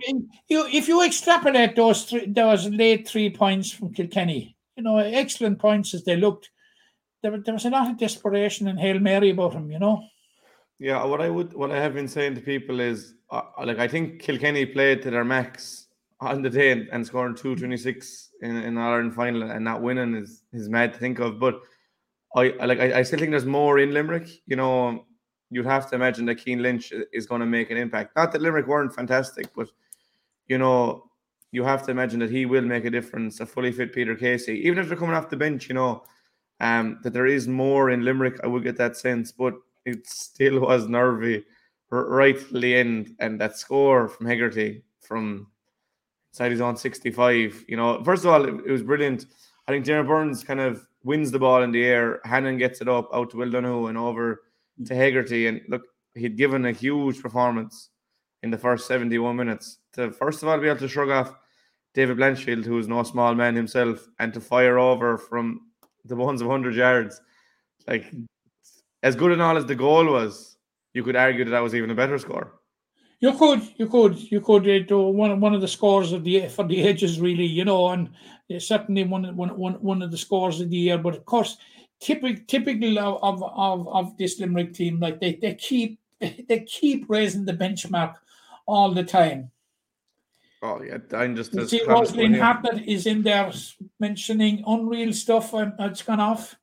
[0.48, 5.60] you, if you extrapolate those three, those late three points from Kilkenny, you know, excellent
[5.60, 6.50] points as they looked.
[7.22, 9.70] There, there was a lot of desperation and hail mary about them.
[9.70, 10.04] You know.
[10.80, 13.90] yeah, what I would, what I have been saying to people is, uh, like, I
[13.90, 15.88] think Kilkenny played to their max
[16.22, 19.82] on the day and, and scoring two twenty six in in Ireland final and not
[19.82, 21.40] winning is is mad to think of.
[21.40, 21.60] But
[22.36, 24.30] I I- like, I, I still think there's more in Limerick.
[24.46, 25.06] You know,
[25.50, 28.16] you'd have to imagine that Cian Lynch is going to make an impact.
[28.16, 29.68] Not that Limerick weren't fantastic, but
[30.48, 31.10] you know,
[31.52, 33.40] you have to imagine that he will make a difference.
[33.40, 36.04] A fully fit Peter Casey, even if they're coming off the bench, you know,
[36.60, 38.40] um, that there is more in Limerick.
[38.44, 41.46] I would get that sense, but it still was nervy
[41.90, 43.16] right till the end.
[43.20, 45.48] And that score from Hegarty from
[46.32, 49.26] side his own 65, you know, first of all, it, it was brilliant.
[49.68, 52.20] I think Darragh Byrnes kind of wins the ball in the air.
[52.26, 54.42] Hannon gets it up out to Will Donoghue and over
[54.86, 55.48] to Hegarty.
[55.48, 55.84] And look,
[56.16, 57.90] he'd given a huge performance
[58.44, 61.34] in the first 71 minutes to first of all be able to shrug off
[61.94, 65.62] David Blanchfield, who is no small man himself, and to fire over from
[66.06, 67.20] the ones of 100 yards.
[67.88, 68.14] Like,
[69.04, 70.58] as good and all as the goal was,
[70.94, 72.60] you could argue that that was even a better score.
[73.20, 76.48] You could, you could, you could uh, do one one of the scores of the
[76.48, 78.10] for the ages, really, you know, and
[78.54, 80.98] uh, certainly one, one, one, one of the scores of the year.
[80.98, 81.58] But of course,
[82.00, 87.46] typical typical of, of, of this Limerick team, like they, they keep they keep raising
[87.46, 88.16] the benchmark
[88.66, 89.52] all the time.
[90.62, 93.52] Oh yeah, I'm just You see, Rosalind one, is in there
[94.00, 95.54] mentioning unreal stuff.
[95.54, 96.56] Um, it's gone off.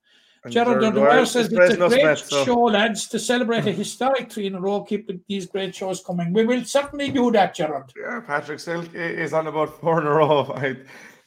[0.45, 4.47] And O'Dwyer Dwyer says it's a great so- show, lads, to celebrate a historic three
[4.47, 4.83] in a row.
[4.83, 6.33] Keep these great shows coming.
[6.33, 7.93] We will certainly do that, Gerard.
[7.99, 10.53] Yeah, Patrick Silk is on about four in a row.
[10.57, 10.77] I,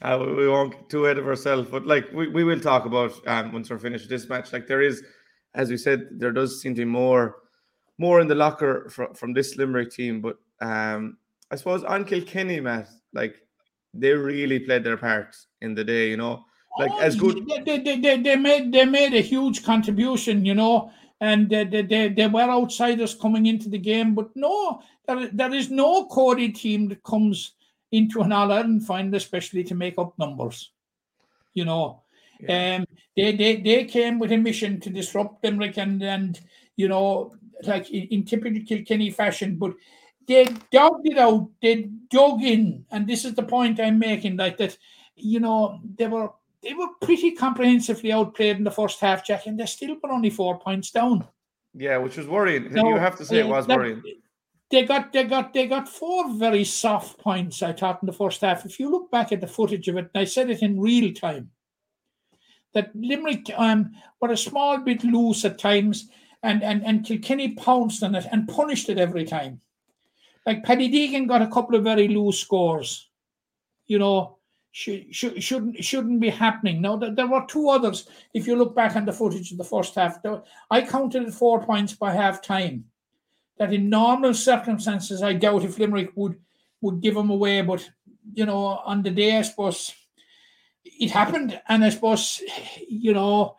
[0.02, 2.86] uh, we- we won't get too ahead of ourselves, but like we, we will talk
[2.86, 4.54] about um, once we're finished this match.
[4.54, 5.04] Like there is,
[5.56, 7.38] as we said, there does seem to be more,
[7.98, 10.22] more in the locker from from this Limerick team.
[10.22, 11.18] But um,
[11.52, 13.36] I suppose on Kilkenny, Matt, like
[13.94, 16.10] they really played their part in the day.
[16.10, 16.46] You know,
[16.78, 17.46] like Oh, as good.
[17.48, 21.66] They, they, they, they, they made they made a huge contribution, you know, and they,
[21.66, 24.16] they, they, they were outsiders coming into the game.
[24.16, 27.54] But no, there, there is no Cody team that comes
[27.92, 30.72] into an All Ireland final, especially to make up numbers.
[31.54, 32.04] You know,
[32.48, 36.40] um, they, they they came with a mission to disrupt Limerick and and
[36.76, 39.74] you know, like in, in typical Kilkenny fashion, but
[40.28, 44.58] they dogged it out, they dug in, and this is the point I'm making, like
[44.58, 44.78] that,
[45.16, 46.30] you know, they were
[46.62, 50.30] they were pretty comprehensively outplayed in the first half, Jack, and they still were only
[50.30, 51.28] four points down.
[51.74, 52.76] Yeah, which was worrying.
[52.76, 54.04] You have to say it uh, was that- worrying.
[54.72, 58.42] They got they got they got four very soft points, I thought, in the first
[58.42, 58.66] half.
[58.66, 61.12] If you look back at the footage of it, and I said it in real
[61.14, 61.50] time,
[62.74, 66.10] that Limerick um were a small bit loose at times,
[66.44, 69.60] and and, and Kilkenny pounced on it and punished it every time.
[70.46, 73.10] Like Paddy Deegan got a couple of very loose scores,
[73.88, 74.38] you know,
[74.72, 76.80] should, should, shouldn't shouldn't be happening.
[76.80, 78.08] Now there, there were two others.
[78.36, 80.20] If you look back on the footage of the first half,
[80.70, 82.86] I counted four points by half time.
[83.60, 86.40] That in normal circumstances, I doubt if Limerick would
[86.82, 87.62] would give them away.
[87.62, 87.90] But
[88.34, 89.94] you know, on the day, I suppose
[90.84, 92.42] it happened, and I suppose
[92.88, 93.58] you know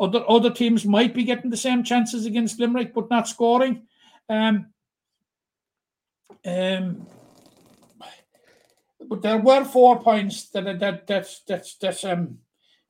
[0.00, 3.82] other other teams might be getting the same chances against Limerick, but not scoring.
[4.28, 4.66] Um,
[6.44, 7.06] um,
[9.08, 12.38] but there were four points that that that that that um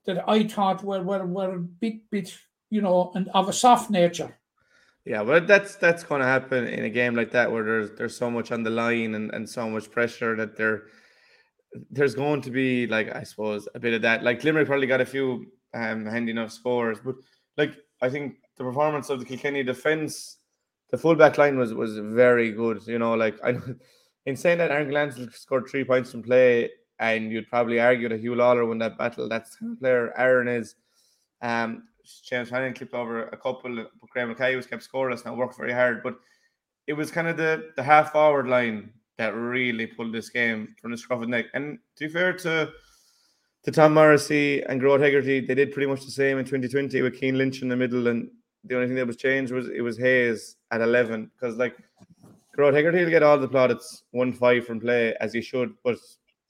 [0.06, 2.36] that I thought were were were a bit bit
[2.70, 4.38] you know and of a soft nature.
[5.06, 8.16] Yeah, but that's that's going to happen in a game like that where there's there's
[8.16, 10.82] so much on the line and, and so much pressure that there
[11.90, 14.24] there's going to be like I suppose a bit of that.
[14.24, 17.14] Like Limerick probably got a few um handy enough scores, but
[17.56, 20.38] like I think the performance of the Kilkenny defense,
[20.90, 22.84] the fullback line was was very good.
[22.88, 23.54] You know, like I
[24.26, 28.20] in saying that Aaron Gillane scored three points from play, and you'd probably argue that
[28.20, 29.28] Huw Lawlor won that battle.
[29.28, 30.74] That's the player Aaron is.
[31.42, 31.84] Um,
[32.24, 35.72] James Hannon clipped over a couple, but Graham Mackay was kept scoreless and worked very
[35.72, 36.02] hard.
[36.02, 36.18] But
[36.86, 40.90] it was kind of the the half forward line that really pulled this game from
[40.90, 41.46] the scruff of the neck.
[41.54, 42.70] And to be fair to
[43.64, 47.18] to Tom Morrissey and Gearóid Hegarty, they did pretty much the same in 2020 with
[47.18, 48.06] Cian Lynch in the middle.
[48.06, 48.30] And
[48.64, 51.76] the only thing that was changed was it was Hayes at 11 because like
[52.56, 55.98] Gearóid Hegarty will get all the plaudits one five from play as he should, but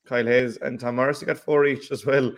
[0.06, 2.32] Kyle Hayes and Tom Morrissey got four each as well.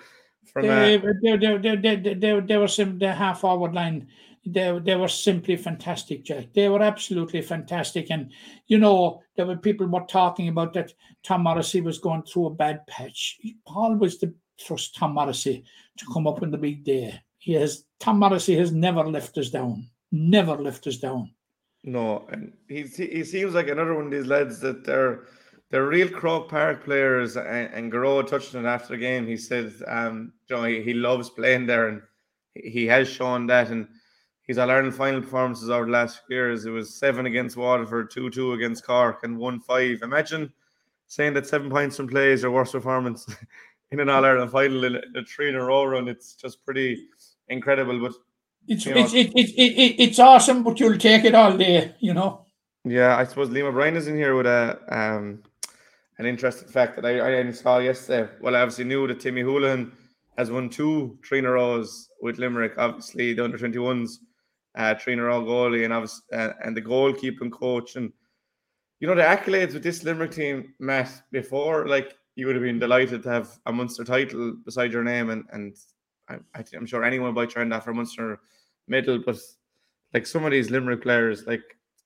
[0.47, 1.77] From They, they,
[2.15, 4.09] they, they, were sim- the half forward line.
[4.47, 6.53] They, they were simply fantastic, Jack.
[6.55, 8.11] They were absolutely fantastic.
[8.11, 8.33] And,
[8.67, 12.55] you know, there were people were talking about that Tom Morrissey was going through a
[12.55, 13.39] bad patch.
[13.67, 15.65] Paul was to trust Tom Morrissey
[15.99, 17.21] to come up in the big day.
[17.39, 19.89] He has Tom Morrissey has never left us down.
[20.11, 21.33] Never left us down.
[21.85, 25.27] No, and he he seems like another one of these lads that they're
[25.71, 27.37] they're real Croke Park players.
[27.37, 29.27] And, and Gearóid touched on it after the game.
[29.27, 32.03] He said, um, you know, he, he loves playing there, and
[32.55, 33.71] he has shown that.
[33.71, 33.87] And
[34.43, 38.11] his All Ireland final performances over the last few years, it was seven against Waterford,
[38.11, 40.01] two two against Cork, and one five.
[40.03, 40.51] Imagine
[41.07, 43.27] saying that seven points from play is your worst performance
[43.93, 46.09] in an All Ireland final in a, three in a row run.
[46.09, 47.09] It's just pretty
[47.49, 48.01] incredible.
[48.01, 48.13] But
[48.67, 51.57] It's You know- it's it, it, it, it, it's awesome, but you'll take it all
[51.57, 52.47] day, you know.
[52.85, 55.43] Yeah, I suppose Liam O'Brien is in here with a um
[56.19, 58.31] an interesting fact that I, I only saw yesterday.
[58.41, 59.93] Well, I obviously knew that Timmy Houlihan
[60.37, 62.75] has won two three in a rows with Limerick.
[62.77, 64.21] Obviously, the under twenty ones,
[64.77, 68.13] uh, three in a row goalie, and obviously uh, and the goalkeeping coach, and
[69.01, 71.23] you know the accolades with this Limerick team, Matt.
[71.31, 75.31] Before, like you would have been delighted to have a Munster title beside your name,
[75.31, 75.77] and and
[76.29, 78.41] I, I I'm sure anyone would buy trend after Munster
[78.89, 79.39] medal, but
[80.15, 81.63] like some of these Limerick players, like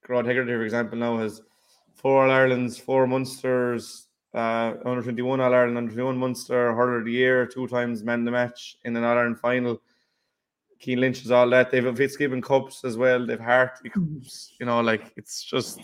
[0.08, 1.40] Rod Hegarty, for example, now has
[1.94, 7.04] four All Irelands, four Munsters, uh, under 21 All Ireland, under 21 Munster, hurler of
[7.04, 9.80] the year, two times man of the match in an All Ireland final.
[10.82, 11.70] Cian Lynch is all that.
[11.70, 13.24] They've a Fitzgibbon Cups as well.
[13.24, 14.54] They've Harty Cups.
[14.58, 15.80] You know, like it's just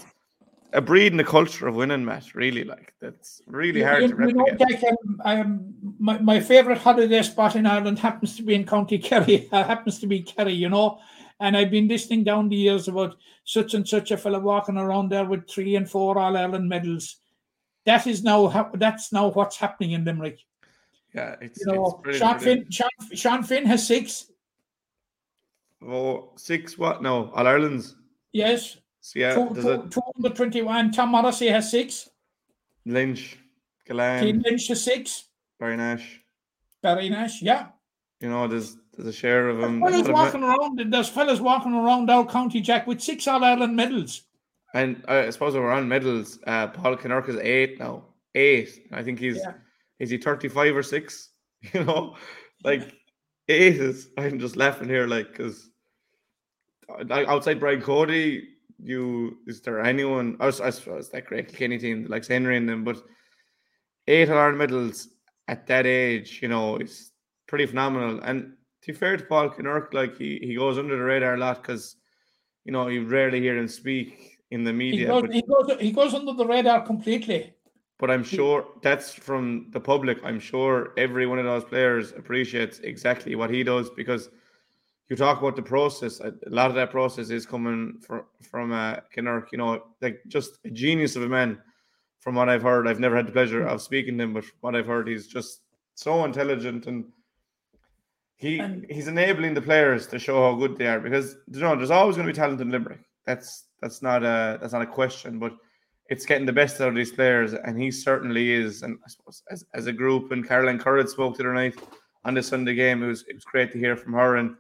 [0.73, 2.35] a breed and a culture of winning, Matt.
[2.35, 4.81] Really, like that's really hard you, to know, replicate.
[4.81, 8.99] Jack, um, um, my, my favourite holiday spot in Ireland happens to be in County
[8.99, 9.49] Kerry.
[9.53, 10.99] Uh, happens to be Kerry, you know.
[11.41, 15.11] And I've been listening down the years about such and such a fella walking around
[15.11, 17.17] there with three and four All Ireland medals.
[17.87, 20.41] That is now hap- that's now what's happening in Limerick.
[21.15, 22.39] Yeah, it's, You know, it's Sean.
[22.39, 24.31] Finn, Sean, Sean Finn has six.
[25.87, 27.03] Oh, six what?
[27.03, 27.95] No, All Ireland's.
[28.33, 29.73] Yes, So yeah, two, there's two,
[30.27, 30.91] a two.
[30.93, 32.11] Tom Morrissey has six.
[32.85, 33.39] Lynch,
[33.89, 35.29] Gillane, Lynch has six.
[35.59, 36.21] Barry Nash.
[36.83, 37.69] Barry Nash, yeah.
[38.21, 39.81] You know, there's there's a share of them.
[39.81, 40.93] Fellas walking around.
[40.93, 44.23] There's fellas walking around our county, Jack, with six All Ireland medals.
[44.75, 46.41] And uh, I suppose we're on medals.
[46.49, 48.07] Uh, Paul Kinnerk is eight now.
[48.35, 48.89] Eight.
[48.93, 49.53] I think he's Yeah.
[50.01, 51.31] is he thirty five or six?
[51.73, 52.17] You know,
[52.65, 52.93] like
[53.49, 54.11] eight is.
[54.19, 55.71] I'm just laughing here, like because
[57.11, 58.49] outside Brian Cody,
[58.83, 60.37] you is there anyone?
[60.41, 63.03] I, was, I that great Kenny team like Henry and them, but
[64.09, 65.09] eight All Ireland medals
[65.47, 67.13] at that age, you know, is
[67.47, 68.21] pretty phenomenal.
[68.23, 71.39] And to be fair to Paul Kinnerk, like he he goes under the radar a
[71.39, 71.97] lot because
[72.65, 75.07] you know you rarely hear him speak in the He media.
[75.07, 77.55] goes, but he goes, he goes under the radar completely.
[77.99, 80.19] but I'm sure that's from the public.
[80.25, 84.31] I'm sure every one of those players appreciates exactly what he does because
[85.09, 86.21] you talk about the process.
[86.21, 89.47] A lot of that process is coming from from uh, Kinnerk.
[89.53, 91.59] You know, like just a genius of a man.
[92.21, 94.59] From what I've heard, I've never had the pleasure of speaking to him, but from
[94.61, 95.63] what I've heard, he's just
[95.95, 97.05] so intelligent and
[98.39, 101.77] he And- he's enabling the players to show how good they are because you know
[101.77, 103.01] there's always going to be talent in Limerick.
[103.27, 105.53] That's that's not a that's not a question, but
[106.09, 108.83] it's getting the best out of these players, and he certainly is.
[108.83, 111.75] And I suppose as, as a group, and Caroline Currid spoke the other night
[112.25, 113.03] on the Sunday game.
[113.03, 114.37] It was it was great to hear from her.
[114.37, 114.55] And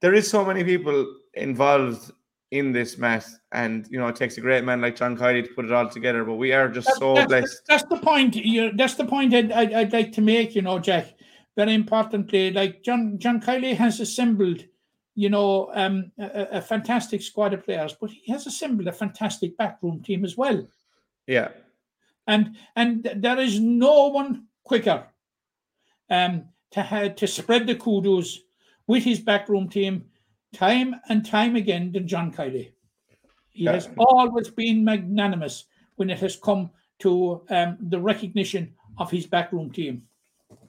[0.00, 2.10] there is so many people involved
[2.50, 5.54] in this mess, and you know it takes a great man like John Kiely to
[5.54, 6.24] put it all together.
[6.24, 7.60] But we are just so that's, blessed.
[7.68, 8.34] that's the point.
[8.34, 10.54] You, that's the point I'd, I'd, I'd like to make.
[10.54, 11.14] You know, Jack.
[11.58, 14.62] Very importantly, like John John Kiely has assembled,
[15.16, 19.56] you know, um, a, a fantastic squad of players, but he has assembled a fantastic
[19.56, 20.64] backroom team as well.
[21.26, 21.48] Yeah,
[22.28, 25.08] and and there is no one quicker
[26.10, 28.38] um, to ha- to spread the kudos
[28.86, 30.04] with his backroom team
[30.54, 32.70] time and time again than John Kiely.
[33.50, 33.72] He Yeah.
[33.72, 35.64] has always been magnanimous
[35.96, 40.04] when it has come to um, the recognition of his backroom team.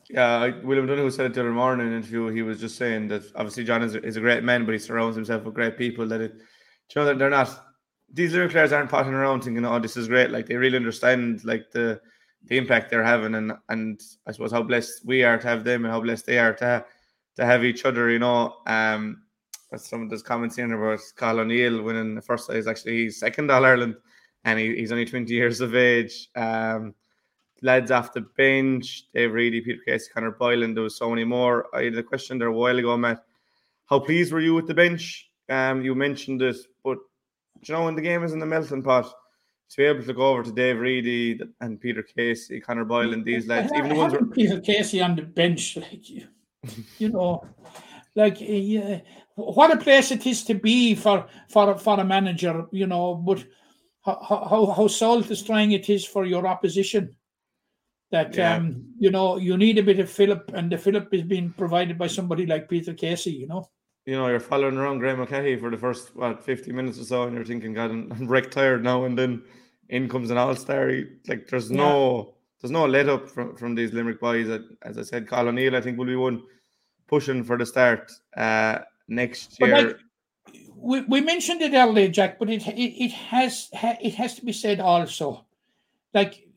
[0.10, 2.28] Yeah, William Donoghue said it the other morning in an interview.
[2.28, 4.80] He was just saying that obviously John is a, is a great man, but he
[4.80, 6.08] surrounds himself with great people.
[6.08, 7.66] That it, you know, they're not
[8.12, 11.46] these little players aren't potting around thinking, "Oh, this is great." Like they really understand
[11.46, 12.02] like the
[12.46, 15.86] the impact they're having, and and I suppose how blessed we are to have them,
[15.86, 16.86] and how blessed they are to
[17.36, 18.10] to have each other.
[18.10, 19.22] You know, um,
[19.70, 22.52] that's some of those comments in about Cathal O'Neill winning the first.
[22.52, 23.96] He's actually second All Ireland,
[24.44, 26.30] and he, he's only twenty years of age.
[26.36, 26.96] Um,
[27.62, 30.74] lads off the bench, Dave Reidy, Peter Casey, Conor Boylan.
[30.74, 31.68] There was so many more.
[31.76, 33.24] I had a question there a while ago, Matt.
[33.86, 35.30] How pleased were you with the bench?
[35.50, 37.00] Um, you mentioned it, but
[37.62, 39.12] do you know when the game is in the melting pot,
[39.70, 43.48] to be able to go over to Dave Reidy and Peter Casey, Conor Boylan, these
[43.48, 46.28] lads, even the ones Having Peter Casey on the bench, like you,
[46.98, 47.44] you know,
[48.16, 49.00] like uh,
[49.36, 53.16] what a place it is to be for for for a manager, you know.
[53.16, 53.46] But
[54.04, 57.16] how how, how soul destroying it is for your opposition.
[58.12, 58.56] That Yeah.
[58.56, 61.98] um, you know, you need a bit of Philip, and the Philip is being provided
[61.98, 63.32] by somebody like Peter Casey.
[63.32, 63.70] You know,
[64.06, 67.24] you know, you're following around Graham O'Cahey for the first what 50 minutes or so,
[67.24, 69.44] and you're thinking, God, I'm, I'm wrecked tired now, and then
[69.90, 70.92] in comes an all-star.
[71.28, 74.50] Like there's no there's no let up from, from these Limerick boys.
[74.82, 76.42] As I said, Cathal O'Neill, I think will be one
[77.08, 80.00] pushing for the start uh next year.
[80.76, 84.46] we, we mentioned it earlier, Jack, but it it, it has ha, it has to
[84.46, 85.46] be said also.
[86.16, 86.49] Like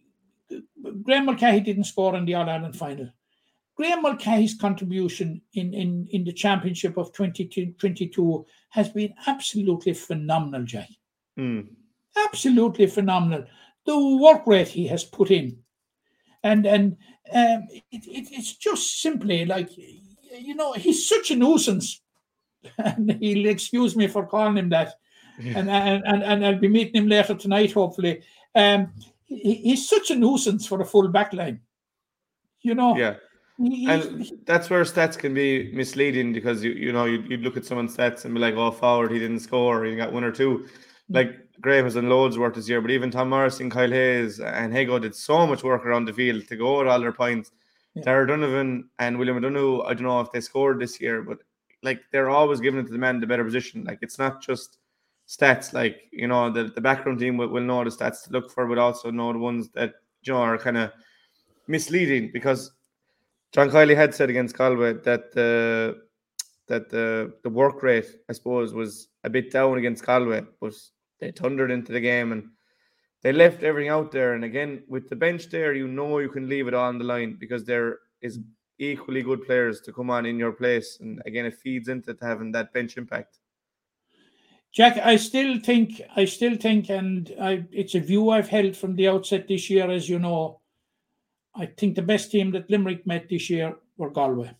[1.03, 3.09] Graeme Mulcahy didn't score in the All Ireland final.
[3.75, 10.89] Graeme Mulcahy's contribution in, in, in the championship of 2022 has been absolutely phenomenal, Jack.
[11.39, 11.69] Mm.
[12.17, 13.47] Absolutely phenomenal.
[13.87, 15.59] The work rate he has put in.
[16.45, 16.97] And and
[17.33, 22.01] um, it, it, it's just simply like, you know, he's such a nuisance.
[22.79, 24.95] And he'll excuse me for calling him that.
[25.39, 28.23] And, and, and, and I'll be meeting him later tonight, hopefully.
[28.55, 28.93] Um,
[29.37, 31.61] he, he's such a nuisance for the full back line.
[32.63, 33.17] You know, Yeah.
[33.59, 37.57] He- And that's where stats can be misleading because you you know you you look
[37.57, 40.33] at someone's stats and be like, oh, forward he didn't score, he got one or
[40.33, 40.59] two.
[40.61, 40.69] Mm.
[41.11, 41.31] Like
[41.61, 45.01] Graeme has done loads work this year, but even Tom Morrissey, Kyle Hayes, and Hago
[45.01, 47.53] did so much work around the field to go with all their points.
[47.95, 48.03] Yeah.
[48.05, 51.39] Darragh Donovan and William O'Donoghue, I don't know if they scored this year, but
[51.83, 53.85] like they're always giving it to the man in the better position.
[53.85, 54.79] Like it's not just
[55.33, 55.73] stats.
[55.73, 58.67] Like you know, the, the background team will, will know the stats to look for,
[58.67, 60.93] but also know the ones that you know are kind of
[61.67, 62.73] misleading because
[63.53, 66.03] John Kiely had said against Galway that the
[66.69, 70.75] that the the work rate, I suppose, was a bit down against Galway, but
[71.21, 72.49] they thundered into the game and
[73.23, 74.35] they left everything out there.
[74.35, 77.37] And again, with the bench there, you know you can leave it on the line
[77.39, 78.41] because there is
[78.79, 80.99] equally good players to come on in your place.
[81.01, 83.39] And again, it feeds into having that bench impact.
[84.73, 88.97] Jack, I still think, I still think, and I, it's a view I've held from
[88.97, 90.61] the outset this year, as you know.
[91.55, 94.51] I think the best team that Limerick met this year were Galway.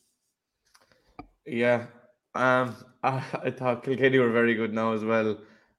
[1.47, 1.87] Yeah.
[2.35, 5.39] Um I, I thought Kilkenny were very good now as well.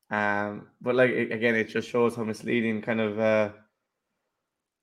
[0.09, 3.49] Um but like again it just shows how misleading kind of uh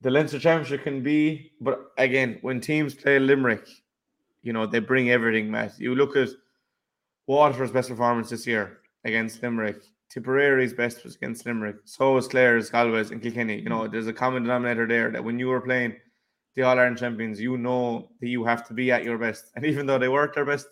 [0.01, 1.53] the Leinster Championship can be.
[1.61, 3.67] But again, when teams play Limerick,
[4.43, 5.79] you know, they bring everything, Matt.
[5.79, 6.29] You look at
[7.27, 9.83] Waterford's best performance this year against Limerick.
[10.11, 11.77] Tipperary's best was against Limerick.
[11.85, 13.61] So was Clare's, Galway's, and Kilkenny.
[13.61, 15.95] You know, there's a common denominator there that when you were playing
[16.57, 19.53] the All Ireland champions, you know that you have to be at your best.
[19.55, 20.67] And even though they weren't their best,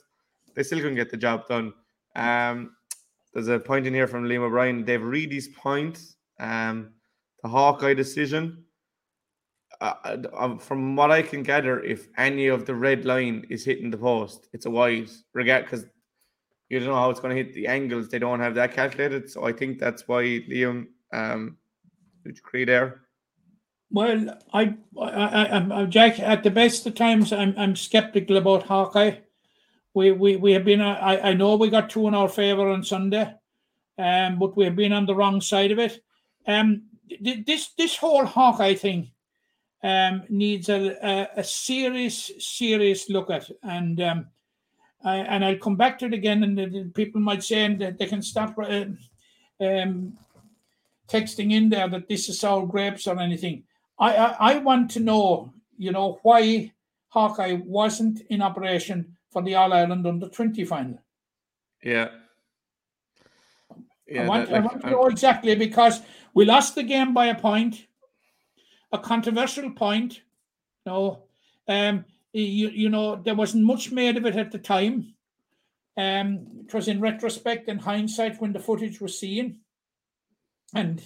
[0.54, 1.72] they still couldn't get the job done.
[2.16, 2.72] Um,
[3.32, 4.84] there's a point in here from Liam O'Brien.
[4.84, 6.16] They've read these points.
[6.40, 6.94] Um,
[7.42, 8.64] the Hawkeye decision.
[9.80, 9.94] Uh,
[10.34, 13.98] uh, from what I can gather, if any of the red line is hitting the
[13.98, 15.08] post, it's a wide.
[15.34, 15.86] Regard because
[16.68, 18.08] you don't know how it's going to hit the angles.
[18.08, 19.30] They don't have that calculated.
[19.30, 20.88] So I think that's why Liam.
[21.12, 21.56] Um,
[22.24, 23.02] would you agree there?
[23.90, 26.20] Well, I, I, I, Jack.
[26.20, 29.16] At the best of times, I'm, I'm skeptical about Hawkeye.
[29.94, 30.82] We, we, we have been.
[30.82, 33.34] I, I know we got two in our favour on Sunday,
[33.96, 36.02] um, but we have been on the wrong side of it.
[36.46, 36.82] Um,
[37.20, 39.10] this this whole Hawkeye thing,
[39.82, 44.26] um, needs a, a, a serious serious look at, and um,
[45.04, 46.42] I, and I'll come back to it again.
[46.42, 48.58] And the, the people might say and that they can stop.
[48.58, 48.84] Uh,
[49.60, 50.16] um,
[51.08, 53.64] texting in there that this is sour grapes or anything.
[53.98, 56.72] I, I, I want to know, you know, why
[57.08, 61.02] Hawkeye wasn't in operation for the All Ireland under 20 final.
[61.82, 62.10] Yeah.
[64.16, 66.00] I want, that- I want to know exactly because
[66.34, 67.86] we lost the game by a point,
[68.92, 70.22] a controversial point.
[70.86, 71.24] No,
[71.66, 75.14] um, you you know there wasn't much made of it at the time.
[75.96, 79.60] Um, it was in retrospect and hindsight when the footage was seen,
[80.74, 81.02] and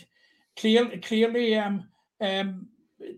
[0.56, 1.88] clear, clearly, um,
[2.20, 2.66] um,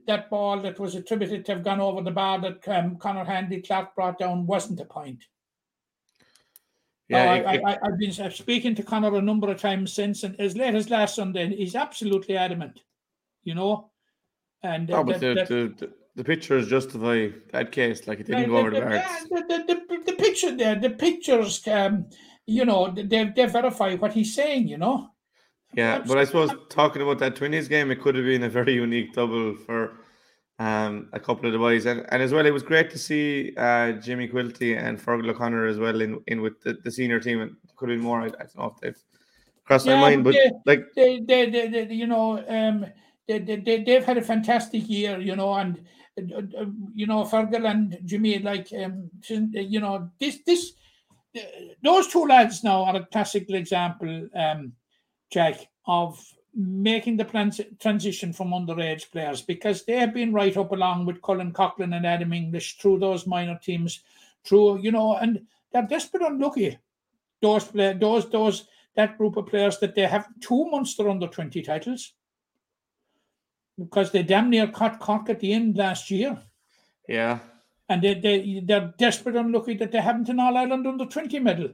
[0.06, 3.60] that ball that was attributed to have gone over the bar that um, Connor Handy
[3.60, 5.24] Clark brought down wasn't a point.
[7.08, 10.22] yeah, Oh, it- I, I, I've been speaking to Connor a number of times since,
[10.22, 12.80] and as late as last Sunday, he's absolutely adamant,
[13.42, 13.90] you know.
[14.62, 18.06] And No, uh, but that- the, that- the, the, the pictures justify that case.
[18.06, 19.22] Like it didn't the- go over the the, bars.
[19.30, 22.06] the, the, the, the picture there, the pictures, um,
[22.46, 25.08] you know, they, they verify what he's saying, you know.
[25.74, 28.74] Yeah, but I suppose talking about that twenties game, it could have been a very
[28.74, 29.96] unique double for
[30.60, 33.52] um, a couple of the boys, and, and as well, it was great to see
[33.56, 37.40] uh, Jimmy Quilty and Fergal O'Connor as well in, in with the, the senior team.
[37.40, 38.20] And could have been more.
[38.20, 39.02] I, I don't know if they've
[39.64, 42.86] crossed Yeah, my mind, but but like they, they, they, they you know, um,
[43.26, 45.84] they, they, they, they've had a fantastic year, you know, and
[46.16, 50.72] you know, Fergal and Jimmy, like, um, you know, this, this,
[51.36, 51.40] uh,
[51.82, 54.72] those two lads now are a classical example, um,
[55.30, 60.70] Jack, of making the plans, transition from underage players because they have been right up
[60.70, 64.00] along with Colin Coughlan and Adam English through those minor teams,
[64.44, 66.78] through you know, and they're desperate unlucky.
[67.42, 71.60] Those play, those those that group of players that they have two Munster under twenty
[71.60, 72.12] titles
[73.78, 76.38] because they damn near caught Cork at the end last year,
[77.08, 77.38] yeah,
[77.88, 81.38] and they they they're desperate and lucky that they haven't an All Ireland under twenty
[81.38, 81.70] medal.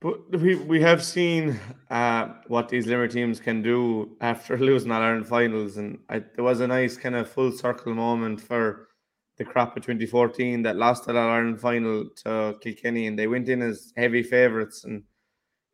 [0.00, 1.58] But we we have seen
[1.90, 6.44] uh, what these Limerick teams can do after losing All Ireland finals, and I, there
[6.44, 8.88] was a nice kind of full circle moment for
[9.36, 13.48] the crop of 2014 that lost that All Ireland final to Kilkenny, and they went
[13.48, 14.84] in as heavy favourites.
[14.84, 15.04] And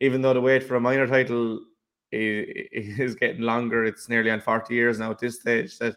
[0.00, 1.60] even though the wait for a minor title
[2.12, 5.78] i- i- is getting longer, it's nearly on 40 years now at this stage.
[5.78, 5.96] That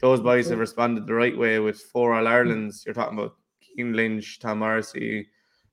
[0.00, 0.28] those mm-hmm.
[0.28, 2.32] boys have responded the right way with four All mm-hmm.
[2.32, 2.84] Irelands.
[2.84, 5.28] You're talking about Cian Lynch, Tom Morrissey.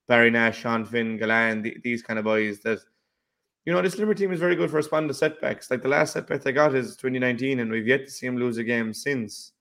[0.08, 2.80] Barry Nash, Sean Finn, Gillane, th- these kind of boys that,
[3.64, 5.70] you know, this Limerick team is very good for responding to setbacks.
[5.70, 8.58] Like the last setback they got is 2019, and we've yet to see them lose
[8.58, 9.52] a game since.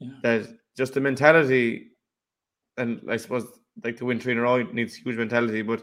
[0.00, 0.10] Yeah.
[0.22, 1.92] That just the mentality
[2.76, 3.46] and I suppose
[3.84, 5.82] like to win three in a row needs huge mentality, but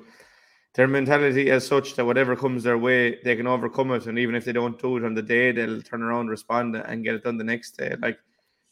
[0.79, 4.05] their mentality is such that whatever comes their way, they can overcome it.
[4.05, 7.03] And even if they don't do it on the day, they'll turn around, respond, and
[7.03, 7.97] get it done the next day.
[8.01, 8.17] Like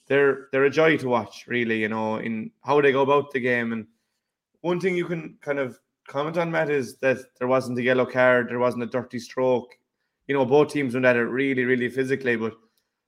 [0.05, 1.82] they're they're a joy to watch, really.
[1.82, 3.74] You know, in how they go about the game.
[3.74, 3.88] And
[4.62, 5.78] one thing you can kind of
[6.08, 9.76] comment on, Matt, is that there wasn't a yellow card, there wasn't a dirty stroke.
[10.28, 12.38] You know, both teams went at it really, really physically.
[12.38, 12.53] But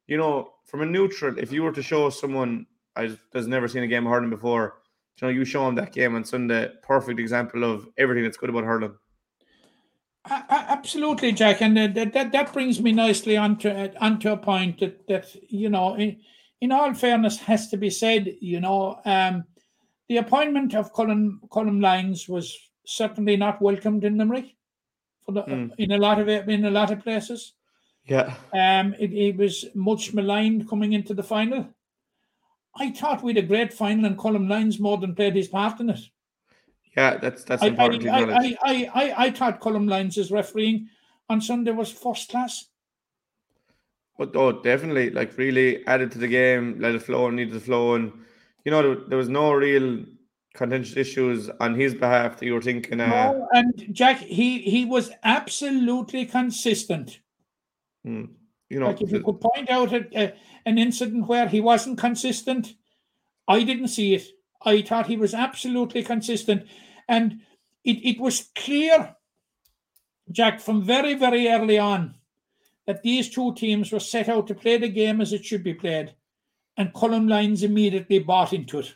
[0.07, 2.65] you know, from a neutral, if you were to show someone
[2.97, 4.78] I has never seen a game of hurling before
[5.21, 6.69] you know, you show them that game on Sunday.
[6.81, 8.95] Perfect example of everything that's good about hurling.
[10.29, 15.35] Absolutely, Jack, and that that, that brings me nicely onto onto a point that that
[15.49, 16.17] you know, in,
[16.61, 18.35] in all fairness, has to be said.
[18.39, 19.45] You know, um,
[20.07, 24.55] the appointment of Colm Colm Lyons was certainly not welcomed in Limerick,
[25.25, 25.71] for the mm.
[25.77, 27.53] in a lot of it in a lot of places.
[28.05, 31.67] Yeah, um, it, it was much maligned coming into the final.
[32.75, 35.79] I thought we had a great final and Colm Lyons more than played his part
[35.79, 35.99] in it.
[36.95, 38.07] Yeah, that's that's I, important.
[38.07, 40.89] I, I, I, I, I thought Colm Lyons' refereeing
[41.29, 42.65] on Sunday was first class.
[44.17, 47.59] But oh, definitely, like really added to the game, let it flow, and needed to
[47.59, 48.11] flow, and
[48.65, 50.03] you know there, there, was no real
[50.53, 52.99] contentious issues on his behalf that you were thinking.
[52.99, 57.19] Uh, no, and Jack, he he was absolutely consistent.
[58.03, 58.25] Hmm
[58.69, 60.33] you know, like if you could point out a, a,
[60.65, 62.75] an incident where he wasn't consistent,
[63.47, 64.27] I didn't see it.
[64.63, 66.67] I thought he was absolutely consistent,
[67.07, 67.41] and
[67.83, 69.15] it, it was clear,
[70.31, 72.15] Jack, from very very early on,
[72.85, 75.73] that these two teams were set out to play the game as it should be
[75.73, 76.13] played,
[76.75, 78.93] and Colm Lyons immediately bought into it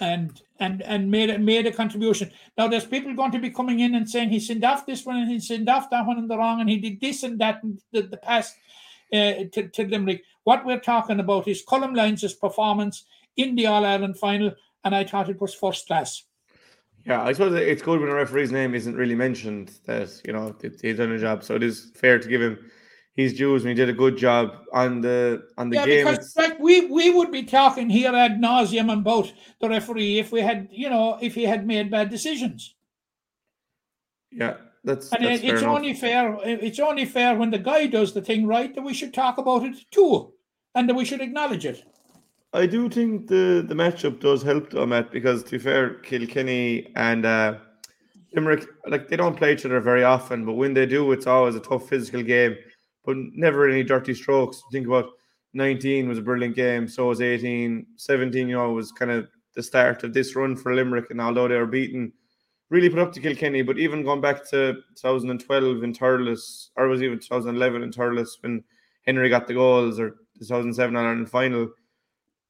[0.00, 2.30] and and and made made a contribution.
[2.56, 5.16] Now there's people going to be coming in and saying he signed off this one
[5.16, 7.62] and he signed off that one in the wrong and he did this and that
[7.62, 8.56] in the, the past
[9.12, 10.22] uh, to, to Limerick.
[10.46, 13.04] What we're talking about is Colm Lyons' performance
[13.36, 14.52] in the All Ireland final,
[14.84, 16.22] and I thought it was first class.
[17.04, 20.54] Yeah, I suppose it's good when a referee's name isn't really mentioned that you know
[20.82, 22.70] he's done a job, so it is fair to give him
[23.14, 26.06] his dues and he did a good job on the on the yeah, game.
[26.06, 30.42] Because like we we would be talking here ad nauseum about the referee if we
[30.42, 32.76] had you know if he had made bad decisions.
[34.30, 36.38] Yeah, that's and that's it's only fair.
[36.44, 39.64] It's only fair when the guy does the thing right that we should talk about
[39.64, 40.32] it too,
[40.76, 41.82] and we should acknowledge it.
[42.52, 46.92] I do think the the matchup does help though, Matt, because to be fair, Kilkenny
[46.94, 47.56] and uh,
[48.34, 51.56] Limerick, like they don't play each other very often, but when they do, it's always
[51.56, 52.56] a tough physical game
[53.06, 54.62] but never any dirty strokes.
[54.70, 55.10] Think about
[55.54, 56.88] 19 was a brilliant game.
[56.88, 57.86] So was 18.
[57.96, 61.10] 17, you know, was kind of the start of this run for Limerick.
[61.10, 62.12] And although they were beaten,
[62.68, 63.62] really put up to Kilkenny.
[63.62, 68.64] But even going back to 2012 in Thurles, or was even 2011 in Thurles when
[69.06, 71.68] Henry got the goals, or 2007 Ireland final,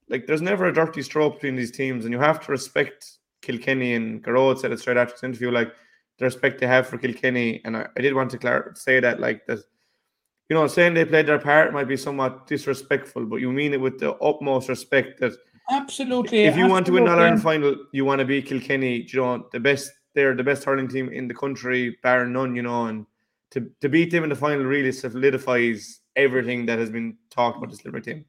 [0.09, 2.05] like there's never a dirty stroke between these teams.
[2.05, 3.95] And you have to respect Kilkenny.
[3.95, 5.73] And Gearóid said it straight after his interview, like
[6.19, 7.61] the respect they have for Kilkenny.
[7.65, 9.61] And I, I did want to clar- say that, like, that
[10.49, 13.81] you know, saying they played their part might be somewhat disrespectful, but you mean it
[13.81, 15.33] with the utmost respect that
[15.71, 16.45] absolutely.
[16.45, 16.71] If you absolutely.
[16.71, 19.91] want to win the Ireland final, you want to be Kilkenny, you know, the best
[20.15, 23.07] they're the best hurling team in the country, bar none, you know, and
[23.51, 27.71] to, to beat them in the final really solidifies everything that has been talked about
[27.71, 28.25] this Limerick team.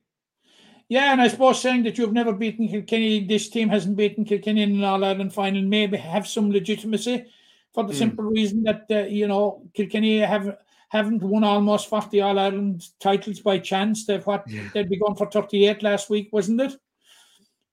[0.89, 4.63] Yeah, and I suppose saying that you've never beaten Kilkenny, this team hasn't beaten Kilkenny
[4.63, 7.25] in an All Ireland final, maybe have some legitimacy
[7.73, 7.97] for the mm.
[7.97, 10.57] simple reason that uh, you know Kilkenny have
[10.89, 14.05] haven't won almost 40 All Ireland titles by chance.
[14.05, 14.69] They've what yeah.
[14.73, 16.73] they'd be going for 38 last week, wasn't it?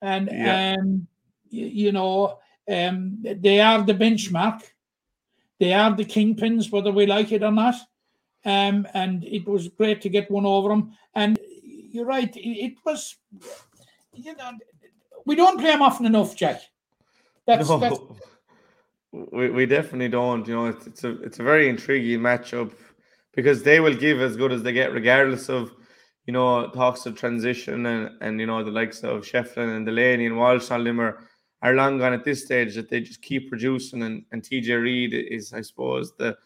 [0.02, 0.76] And yeah.
[0.78, 1.06] um,
[1.48, 2.38] you, you know,
[2.70, 4.60] um, they are the benchmark.
[5.60, 7.76] They are the kingpins, whether we like it or not.
[8.44, 10.92] Um, and it was great to get one over them.
[11.14, 13.16] And you're right, it, was,
[14.12, 14.52] you know,
[15.24, 16.60] we don't play them often enough, Jack.
[17.46, 17.98] That's, no, that's
[19.32, 20.46] we, we definitely don't.
[20.46, 22.72] You know, it's, it's a it's a very intriguing matchup
[23.34, 25.72] because they will give as good as they get, regardless of
[26.26, 30.26] you know talks of transition and and you know the likes of Shefflin and Delaney
[30.26, 31.28] and Walsh and Limmer
[31.62, 35.14] are long gone at this stage that they just keep producing and, and TJ Reid
[35.14, 36.36] is I suppose the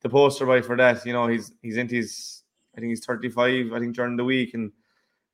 [0.00, 1.04] the poster boy for that.
[1.04, 2.42] You know he's he's into his
[2.76, 4.72] I think he's 35 I think during the week and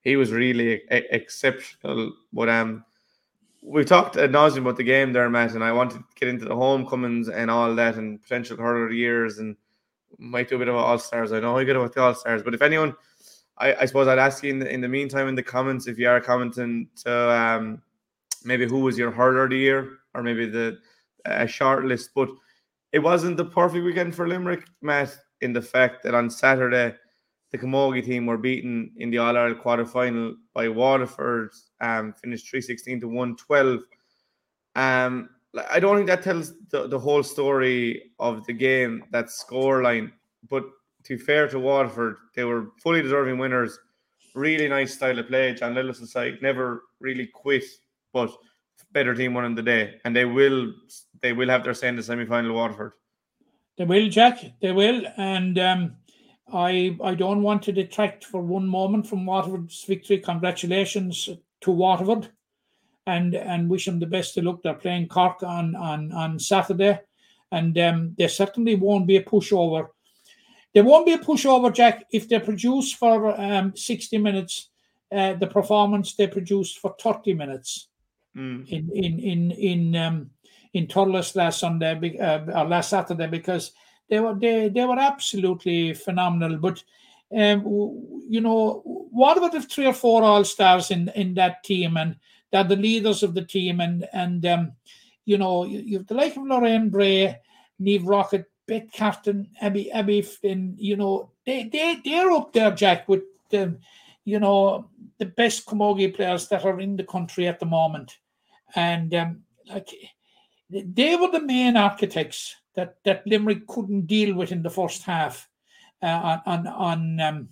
[0.01, 2.13] he was really exceptional.
[2.33, 2.85] But um
[3.63, 6.45] we talked ad nauseum about the game there, Matt, and I wanted to get into
[6.45, 9.57] the homecomings and all that and potential hurler years and
[10.19, 11.33] might do a bit of all stars.
[11.33, 12.95] I know I get about the all stars, but if anyone,
[13.57, 15.99] I, I suppose I'd ask you in the, in the meantime in the comments if
[15.99, 17.83] you are commenting to um,
[18.45, 20.79] maybe who was your hurler of the year or maybe the
[21.25, 22.11] a short list.
[22.15, 22.29] But
[22.95, 26.95] it wasn't the perfect weekend for Limerick, Matt, in the fact that on Saturday
[27.51, 32.49] the Camogie team were beaten in the All Ireland quarter final by Waterford, um, finished
[32.49, 33.81] 316 to 112.
[34.77, 35.29] Um,
[35.71, 40.13] I don't think that tells the, the whole story of the game, that score line.
[40.49, 40.65] But
[41.05, 43.77] to fair to Waterford, they were fully deserving winners.
[44.37, 45.53] Really nice style of play.
[45.55, 47.65] John Lillis' side never really quit,
[48.13, 48.31] but
[48.95, 50.73] better team won in the day, and they will
[51.21, 52.55] they will have their say in the semi final.
[52.55, 52.93] Waterford.
[53.77, 54.41] They will, Jack.
[54.63, 55.97] They will, and um,
[56.53, 60.19] I I don't want to detract for one moment from Waterford's victory.
[60.19, 61.29] Congratulations
[61.63, 62.31] to Waterford,
[63.07, 64.63] and and wish them the best of luck.
[64.63, 67.01] They're playing Cork on on on Saturday,
[67.51, 69.89] and um, there certainly won't be a pushover.
[70.73, 74.71] There won't be a pushover, Jack, if they produce for um, sixty minutes
[75.11, 77.89] uh, the performance they produced for thirty minutes
[78.37, 78.69] Mm.
[78.69, 80.31] in in in in um,
[80.73, 83.71] in Thurles last Sunday uh, or last Saturday because
[84.11, 86.59] they were they they were absolutely phenomenal.
[86.59, 86.83] But
[87.33, 87.63] um,
[88.29, 92.17] you know, what about the three or four all stars in in that team and
[92.51, 94.73] they're the leaders of the team and and um,
[95.25, 97.39] you know you, you've the like of Lorraine Bray,
[97.81, 100.75] Niamh Rockett, Beth Carton, Abby Abby Flynn.
[100.77, 103.79] You know they they they're up there, Jack, with the
[104.25, 108.19] you know the best camogie players that are in the country at the moment
[108.75, 109.89] and um, like
[110.71, 115.49] they were the main architects that that Limerick couldn't deal with in the first half
[116.03, 117.49] uh, on on um,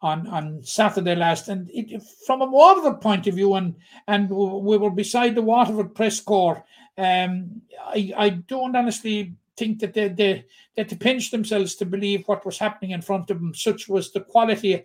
[0.00, 1.48] on on Saturday last.
[1.48, 3.74] And it, from a Waterford point of view, and
[4.08, 6.64] and we were beside the Waterford press corps.
[6.96, 10.44] Um, I I don't honestly think that they, they
[10.76, 13.54] that they pinched themselves to believe what was happening in front of them.
[13.54, 14.84] Such was the quality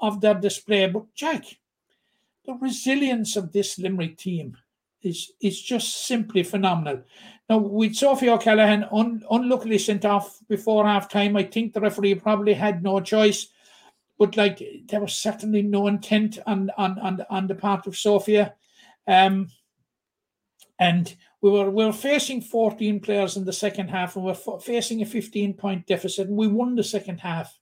[0.00, 0.86] of their display.
[0.86, 1.44] But Jack,
[2.46, 4.56] the resilience of this Limerick team
[5.02, 7.02] is is just simply phenomenal.
[7.48, 12.16] Now, with Sophie O'Callaghan un, unluckily sent off before half time, I think the referee
[12.16, 13.48] probably had no choice.
[14.18, 18.54] But like there was certainly no intent on on on, on the part of Sophia.
[19.06, 19.48] Um,
[20.78, 24.60] and we were we were facing 14 players in the second half, and we we're
[24.60, 27.57] facing a 15 point deficit, and we won the second half.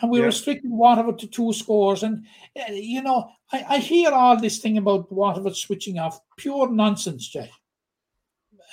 [0.00, 0.26] And we Yeah.
[0.26, 2.02] restricted Waterford to two scores.
[2.02, 2.24] And,
[2.56, 6.20] uh, you know, I, I hear all this thing about Waterford switching off.
[6.36, 7.50] Pure nonsense, Jay.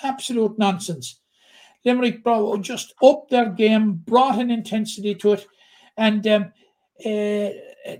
[0.02, 1.20] Absolute nonsense.
[1.84, 5.46] Limerick brought, just upped their game, brought an intensity to it,
[5.96, 6.42] and um,
[7.04, 7.50] uh,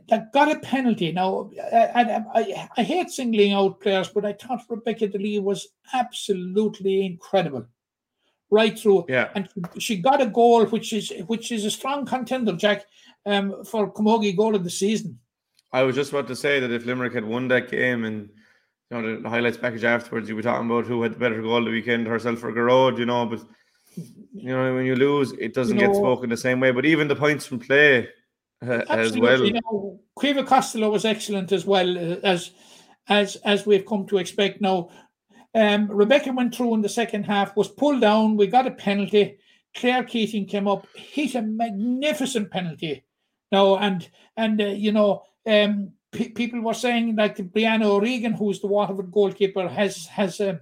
[0.09, 1.13] they got a penalty.
[1.13, 5.69] Now, I, I, I, I hate singling out players, but I thought Rebecca DeLee was
[5.95, 7.67] absolutely incredible
[8.51, 9.07] right through.
[9.09, 9.31] Yeah.
[9.35, 9.49] And
[9.79, 12.87] she got a goal, which is which is a strong contender, Jack,
[13.27, 15.19] um, for Camogie goal of the season.
[15.73, 18.31] I was just about to say that if Limerick had won that game and
[18.91, 21.59] you know the highlights package afterwards, you were talking about who had the better goal
[21.59, 23.27] of the weekend, herself or Gearóid, you know.
[23.27, 23.43] But
[24.33, 26.71] you know when you lose, it doesn't You get spoken the same way.
[26.71, 28.09] But even the points from play
[28.67, 29.45] uh, as well.
[29.45, 32.53] You know, Caoimhe Costello was excellent as well uh, as
[33.09, 34.89] as as we've come to expect now.
[35.55, 38.37] Um, Rebecca went through in the second half, was pulled down.
[38.37, 39.39] We got a penalty.
[39.75, 43.06] Claire Keating came up, hit a magnificent penalty.
[43.53, 48.61] Now and and uh, you know um, pe- people were saying like Brianna O'Regan, who's
[48.61, 50.61] the Waterford goalkeeper, has has a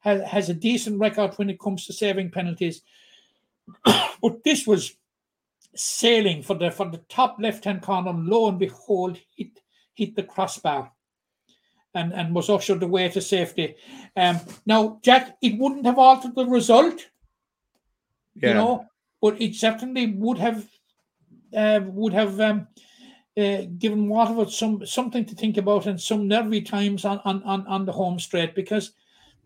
[0.00, 2.82] has, has a decent record when it comes to saving penalties.
[3.84, 4.96] but this was
[5.74, 8.12] sailing for the for the top left hand corner.
[8.12, 9.60] Lo and behold, hit
[9.94, 10.92] hit the crossbar,
[11.94, 13.76] and and was ushered away to safety.
[14.16, 17.06] Um, now, Jack, it wouldn't have altered the result,
[18.34, 18.48] Yeah.
[18.48, 18.86] you know,
[19.20, 20.66] but it certainly would have
[21.54, 22.66] uh, would have um,
[23.36, 27.66] uh, given Waterford some something to think about and some nervy times on on on,
[27.66, 28.92] on the home straight because.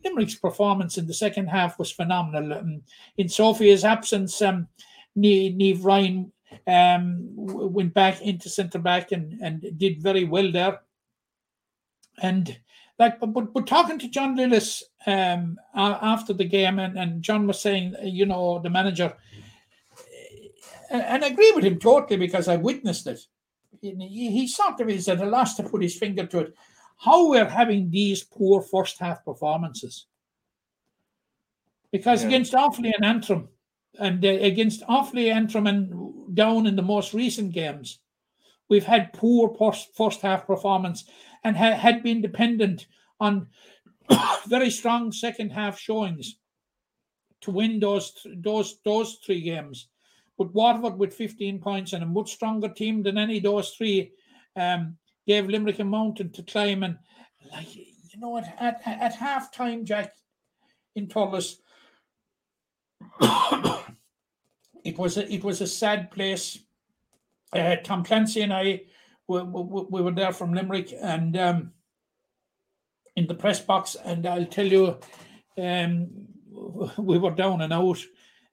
[0.02, 2.54] Limerick's performance in the second half was phenomenal.
[2.54, 2.80] Um,
[3.18, 4.66] in Sophia's absence, um,
[5.14, 6.32] Ne- Neve Ryan
[6.66, 10.80] um, went back into centre back and, and did very well there.
[12.22, 12.58] And
[12.98, 17.60] like, but but, talking to John Lillis um, after the game, and, and John was
[17.60, 19.16] saying, you know, the manager,
[20.90, 23.20] and I agree with him totally because I witnessed it.
[23.80, 23.94] He,
[24.30, 26.54] he sort of is at a loss to put his finger to it.
[26.98, 30.06] How we're having these poor first half performances.
[31.92, 32.28] Because Yeah.
[32.28, 33.48] against Offaly and Antrim,
[33.98, 38.00] and uh, against Offaly, Antrim, and down in the most recent games,
[38.68, 41.04] we've had poor post, first half performance
[41.44, 42.86] and ha- had been dependent
[43.18, 43.48] on
[44.48, 46.36] very strong second half showings
[47.40, 49.88] to win those those those three games.
[50.40, 54.12] But Waterford with 15 points and a much stronger team than any of those three
[54.56, 56.82] um, gave Limerick a mountain to climb.
[56.82, 56.96] And
[57.52, 60.14] like you know, at at, at half time, Jack
[60.96, 61.56] in Thurles,
[64.82, 66.58] it was a, it was a sad place.
[67.52, 68.84] Uh, Tom Clancy and I
[69.28, 71.72] we, we, we were there from Limerick, and um,
[73.14, 74.96] in the press box, and I'll tell you,
[75.58, 76.08] um,
[76.96, 77.98] we were down and out.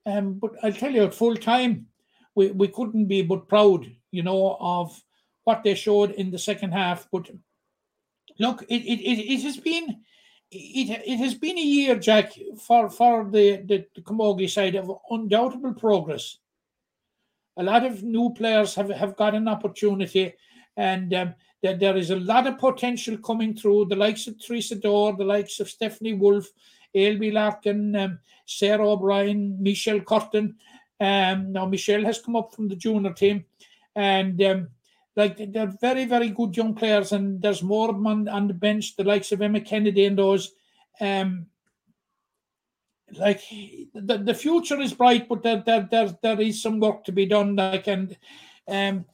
[0.08, 1.88] Um, but I'll tell you, full time,
[2.34, 4.99] we, we couldn't be but proud, you know, of
[5.43, 7.08] what they showed in the second half.
[7.12, 7.30] But
[8.39, 10.01] look, it it, it, it has been
[10.49, 12.34] it, it has been a year, Jack,
[12.66, 16.38] for, for the, the, the Camogie side of undoubtable progress.
[17.58, 20.34] A lot of new players have, have got an opportunity,
[20.78, 23.86] and um, that there is a lot of potential coming through.
[23.86, 26.47] The likes of Teresa Dore, the likes of Stephanie Wolf,
[26.96, 30.56] Ailbhe Larkin, um, Sarah O'Brien, Michelle Curtin.
[31.00, 33.46] Um, now Michelle has come up from the junior team,
[33.96, 34.70] and um,
[35.16, 38.54] like they're very, very good young players, and there's more of them on, on the
[38.54, 40.54] bench, the likes of Emma Kennedy and those.
[41.00, 41.48] Um,
[43.14, 43.42] like
[43.94, 47.26] the, the future is bright, but there, there there there is some work to be
[47.26, 47.56] done.
[47.56, 48.18] Like and
[48.68, 49.06] um,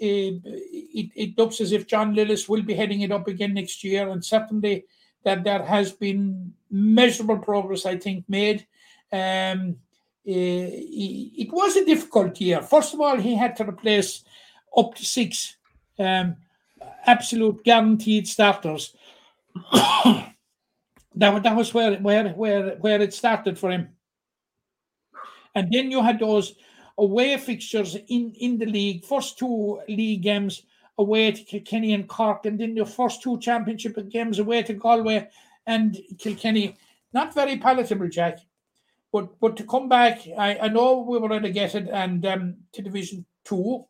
[0.00, 3.82] it, it, it looks as if John Lillis will be heading it up again next
[3.82, 4.84] year, and certainly
[5.24, 8.66] that there has been measurable progress, I think, made.
[9.12, 9.76] Um,
[10.24, 12.62] it, it was a difficult year.
[12.62, 14.24] First of all, he had to replace
[14.76, 15.56] up to six
[15.98, 16.36] um,
[17.06, 18.94] absolute guaranteed starters.
[19.72, 20.32] that,
[21.14, 23.88] that was where, where, where, where it started for him.
[25.54, 26.54] And then you had those
[26.96, 30.62] away fixtures in, in the league, first two league games
[30.98, 35.28] away to Kilkenny and Cork, and then your first two championship games away to Galway
[35.66, 36.76] and Kilkenny.
[37.12, 38.38] Not very palatable, Jack.
[39.12, 43.24] But but to come back, I, I know we were relegated and um, to Division
[43.44, 43.86] Two,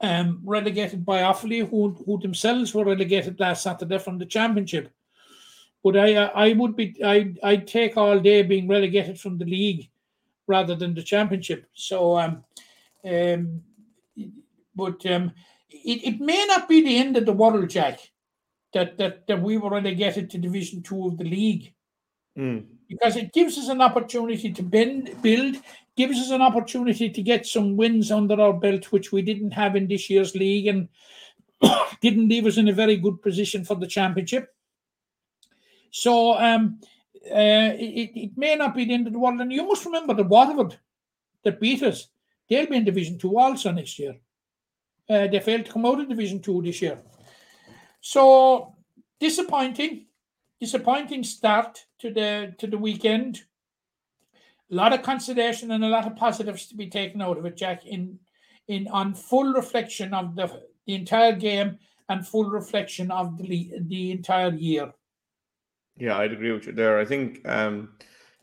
[0.00, 4.90] um, relegated by Offaly, who who themselves were relegated last Saturday from the championship.
[5.84, 9.90] But I I would be I I'd take all day being relegated from the league
[10.46, 11.66] rather than the championship.
[11.74, 12.44] So um
[13.04, 13.62] um
[14.74, 15.32] but um
[15.86, 18.00] it, it may not be the end of the world, Jack,
[18.74, 21.72] that that, that we were relegated to get into Division Two of the league.
[22.36, 22.66] Mm.
[22.88, 25.56] Because it gives us an opportunity to bend, build,
[25.96, 29.74] gives us an opportunity to get some wins under our belt, which we didn't have
[29.74, 30.88] in this year's league, and
[32.00, 34.54] didn't leave us in a very good position for the championship.
[35.90, 36.80] So um,
[37.24, 39.40] uh, it, it may not be the end of the world.
[39.40, 40.78] And you must remember that Waterford
[41.44, 42.08] that beat us.
[42.48, 44.16] They'll be in Division Two also next year.
[45.08, 46.98] Uh, they failed to come out of Division Two this year.
[48.00, 48.74] So
[49.20, 50.06] disappointing,
[50.60, 53.42] disappointing start to the to the weekend
[54.70, 57.56] a lot of consideration and a lot of positives to be taken out of it,
[57.56, 58.18] Jack, in
[58.68, 60.50] in on full reflection of the,
[60.86, 61.78] the entire game
[62.08, 64.92] and full reflection of the the entire year.
[65.96, 66.98] Yeah, I'd agree with you there.
[66.98, 67.90] I think um,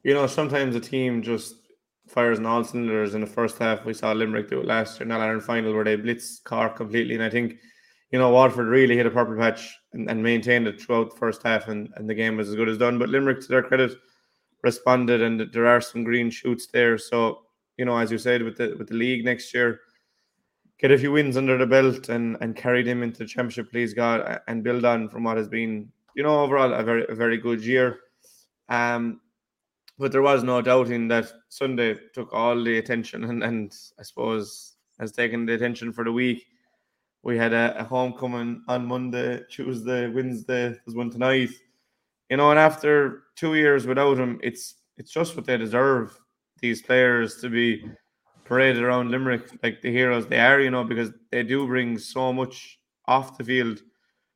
[0.04, 1.56] you know, sometimes a team just
[2.08, 3.86] fires on all cylinders in the first half.
[3.86, 7.16] We saw Limerick do it last year in Ireland final where they blitzed Cork completely.
[7.16, 7.58] And I think,
[8.12, 11.44] you know, Waterford really hit a purple patch and, and maintained it throughout the first
[11.44, 13.00] half and, and the game was as good as done.
[13.00, 13.94] But Limerick, to their credit,
[14.64, 16.98] responded, and there are some green shoots there.
[16.98, 17.44] So
[17.78, 19.82] you know, as you said, with the with the league next year,
[20.80, 23.94] get a few wins under the belt and and carry them into the championship, please
[23.94, 27.38] God, and build on from what has been, you know, overall a very a very
[27.38, 28.00] good year.
[28.70, 29.22] Um,
[29.98, 34.76] but there was no doubting that Sunday took all the attention, and and I suppose
[35.00, 36.46] has taken the attention for the week.
[37.24, 40.70] We had a, a homecoming on Monday, Tuesday, Wednesday.
[40.70, 41.52] There's one tonight
[42.34, 46.20] you know, and after two years without him, it's it's just what they deserve.
[46.62, 47.86] These players to be
[48.44, 52.34] paraded around Limerick like the heroes they are, you know, because they do bring so
[52.34, 53.82] much off the field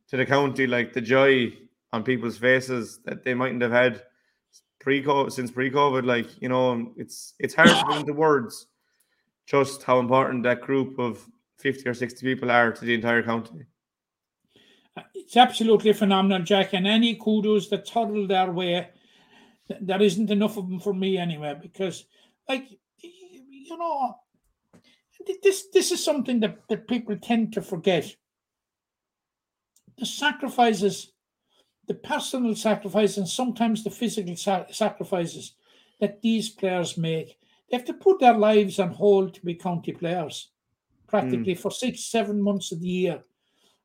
[0.10, 1.52] to the county, like the joy
[1.92, 4.04] on people's faces that they mightn't have had
[4.80, 6.06] pre-COVID since pre-COVID.
[6.06, 8.68] Like you know, it's it's hard to put into words
[9.46, 11.26] just how important that group of
[11.58, 13.66] fifty or sixty people are to the entire county
[15.16, 16.74] it's absolutely phenomenal, Jack.
[16.74, 18.90] And any kudos that toddle their way,
[19.82, 21.56] there isn't enough of them for me anyway.
[21.62, 22.06] Because,
[22.48, 22.68] like,
[23.02, 24.16] you know,
[25.44, 28.16] this this is something that, that people tend to forget.
[29.98, 31.12] The sacrifices,
[31.88, 35.54] the personal sacrifice and sometimes the physical sa- sacrifices
[36.00, 37.40] that these players make.
[37.70, 40.50] They have to put their lives on hold to be county players,
[41.08, 41.60] practically mm.
[41.60, 43.24] for six, seven months of the year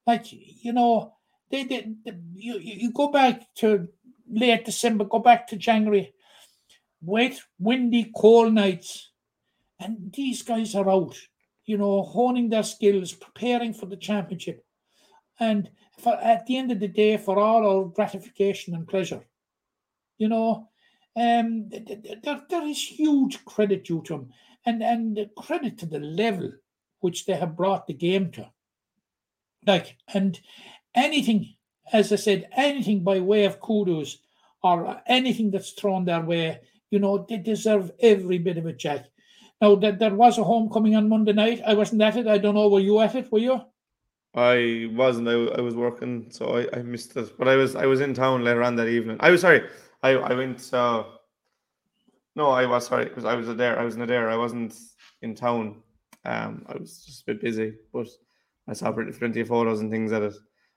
[0.07, 1.15] like you know,
[1.51, 1.97] they did.
[2.35, 3.89] You you go back to
[4.31, 6.15] late December, go back to January,
[7.01, 9.11] wet, windy, cold nights,
[9.79, 11.17] and these guys are out.
[11.65, 14.65] You know, honing their skills, preparing for the championship,
[15.39, 15.71] and
[16.03, 19.25] for at the end of the day, for all our gratification and pleasure.
[20.19, 20.69] You know,
[21.17, 24.33] um, there, there is huge credit due to them,
[24.67, 26.53] and and credit to the level
[27.01, 28.51] which they have brought the game to
[29.67, 30.41] like and
[30.95, 31.55] anything
[31.93, 34.19] as I said, anything by way of kudos
[34.63, 39.07] or anything that's thrown their way, you know, they deserve every bit of it, Jack.
[39.61, 41.63] Now, that there was a homecoming on Monday night.
[41.67, 42.27] I wasn't at it.
[42.27, 42.69] I don't know.
[42.69, 43.31] Were you at it?
[43.31, 43.61] Were you?
[44.35, 45.29] I wasn't.
[45.29, 47.37] I, I was working, so I, I missed it.
[47.39, 49.19] But I was I was in town later on that evening.
[49.21, 49.69] I was sorry.
[50.03, 50.73] I I went.
[50.73, 51.05] Uh,
[52.35, 53.79] no, I was sorry because I was there.
[53.79, 54.31] I was in there.
[54.31, 54.75] I wasn't
[55.21, 55.83] in town.
[56.25, 58.07] Um, I was just a bit busy, but
[58.69, 60.35] I saw pretty- plenty of photos and things at it.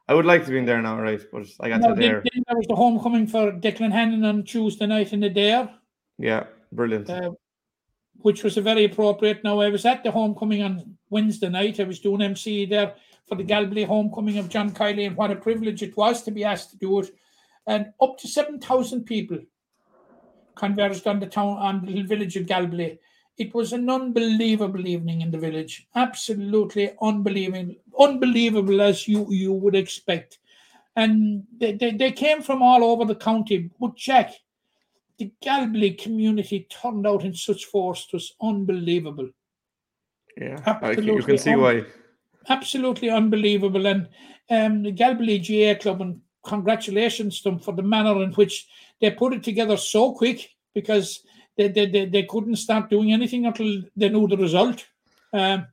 [0.08, 1.22] I would like to be in there now, right?
[1.32, 2.24] But I got No, to there.
[2.24, 5.70] there was the homecoming for Declan Hannon on Tuesday night in the Dare.
[6.18, 7.10] Yeah, brilliant.
[7.10, 7.32] uh,
[8.18, 9.44] which was a very appropriate.
[9.44, 11.80] Now, I was at the homecoming on Wednesday night.
[11.80, 12.96] I was doing MC there
[13.28, 16.44] for the Galbally homecoming of John Kiely, and what a privilege it was to be
[16.44, 17.12] asked to do it.
[17.68, 19.40] And up to 7,000 people
[20.56, 22.98] converged on the town, on the little village of Galbally.
[23.38, 25.88] It was an unbelievable evening in the village.
[25.96, 30.40] Absolutely unbelievable, unbelievable as you, you would expect.
[30.96, 33.70] And they, they, they came from all over the county.
[33.80, 34.34] But Jack,
[35.18, 38.08] the Galbally community turned out in such force.
[38.08, 39.30] It was unbelievable.
[40.38, 41.84] yeah, I can, you can see why.
[42.50, 43.86] Absolutely unbelievable.
[43.88, 44.08] And
[44.50, 48.68] um, the Galbally GAA Club, and congratulations to them for the manner in which
[49.02, 51.24] they put it together so quick because
[51.58, 54.86] they, they, they, they couldn't start doing anything until they knew the result.
[55.34, 55.68] Um,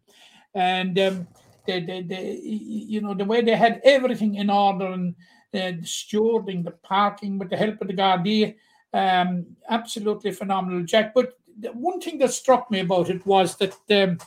[0.55, 1.29] and um,
[1.67, 5.15] they, they, they, you know, the way they had everything in order and
[5.55, 8.55] uh, the stewarding, the parking with the help of the Gardaí,
[8.95, 11.15] um, absolutely phenomenal, Jack.
[11.15, 11.35] But
[11.73, 14.19] one thing that struck me about it was that um,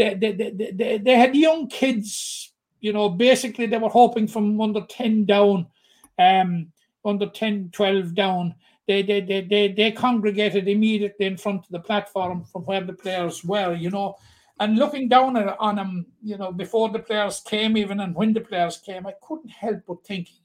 [0.00, 4.60] they, they, they, they, they had young kids, you know, basically they were hoping from
[4.60, 5.66] under 10 down,
[6.18, 6.72] um,
[7.04, 8.54] under 10, 12 down.
[8.86, 12.92] They, they, they, they, they congregated immediately in front of the platform from where the
[12.92, 14.16] players were, you know,
[14.58, 18.32] and looking down at, on them, you know, before the players came, even and when
[18.32, 20.36] the players came, I couldn't help but thinking,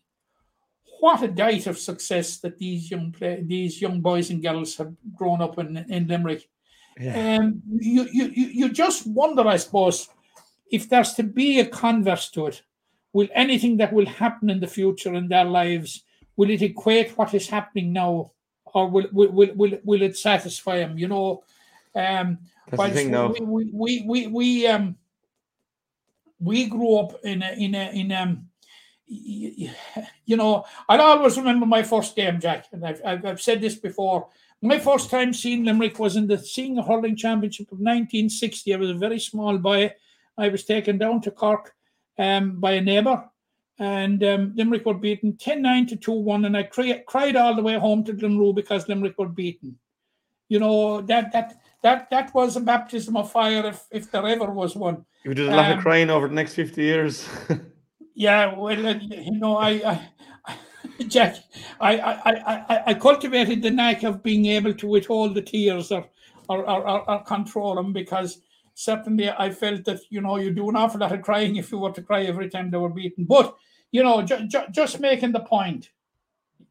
[0.99, 4.93] what a diet of success that these young play, these young boys and girls have
[5.15, 6.47] grown up in in Limerick.
[6.97, 10.09] Um, you, you you you just wonder, I suppose,
[10.71, 12.61] if there's to be a converse to it,
[13.11, 17.33] will anything that will happen in the future in their lives will it equate what
[17.33, 18.31] is happening now,
[18.65, 20.97] or will will will, will, will it satisfy them?
[20.97, 21.43] You know,
[21.95, 22.39] um,
[22.69, 24.95] That's the thing we, we, we, we, we um
[26.39, 28.49] we grew up in a in a in um
[29.07, 33.75] you know I'll always remember my first game, Jack, and I've I've, I've said this
[33.75, 34.27] before.
[34.65, 38.73] My first time seeing Limerick was in the Senior Hurling Championship of 1960.
[38.73, 39.93] I was a very small boy.
[40.39, 41.71] I was taken down to Cork
[42.17, 43.29] um, by a neighbour,
[43.77, 46.45] and um, Limerick were beaten 10 9 to 2 1.
[46.45, 49.77] And I cri- cried all the way home to Glenroe because Limerick were beaten.
[50.49, 54.51] You know, that that that that was a baptism of fire if, if there ever
[54.51, 55.05] was one.
[55.23, 57.29] You did a lot Um, of crying over the next 50 years.
[58.17, 60.09] Yeah, well, uh, you know, I, I
[61.07, 61.37] Jack,
[61.79, 66.05] I, I, I, I- cultivated the knack of being able to withhold the tears or,
[66.49, 68.41] or, or, or, control them because
[68.75, 71.79] certainly I felt that you know you do an awful lot of crying if you
[71.79, 73.25] were to cry every time they were beaten.
[73.25, 73.55] But
[73.91, 75.89] you know, ju- ju- just making the point,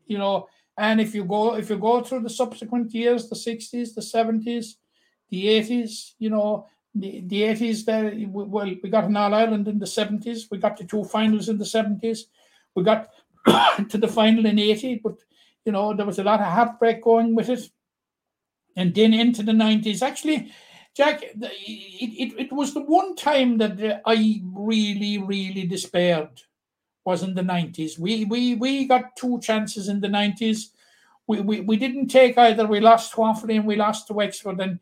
[0.06, 0.48] you know,
[0.78, 4.76] and if you go if you go through the subsequent years, the sixties, the seventies,
[5.30, 8.12] the eighties, you know, the the eighties there.
[8.28, 10.48] Well, we got an All Ireland in the seventies.
[10.50, 12.26] We got the two finals in the seventies.
[12.74, 13.08] We got
[13.88, 15.16] to the final in eighty, but
[15.64, 17.68] you know there was a lot of heartbreak going with it.
[18.76, 20.52] And then into the nineties, actually,
[20.94, 26.42] Jack, it, it, it was the one time that uh, I really, really despaired
[27.04, 27.98] was in the nineties.
[27.98, 30.70] We we we got two chances in the nineties.
[31.26, 32.66] We, we we didn't take either.
[32.66, 34.60] We lost to Offaly and we lost to Wexford.
[34.60, 34.80] And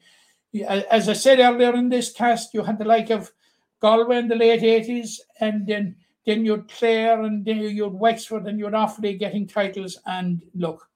[0.91, 3.33] as I said earlier in this cast, you had the like of
[3.81, 5.97] Galway in the late eighties, and then
[6.27, 9.99] then you'd Clare and then you'd Wexford and you'd Offaly getting titles.
[10.07, 10.89] And look,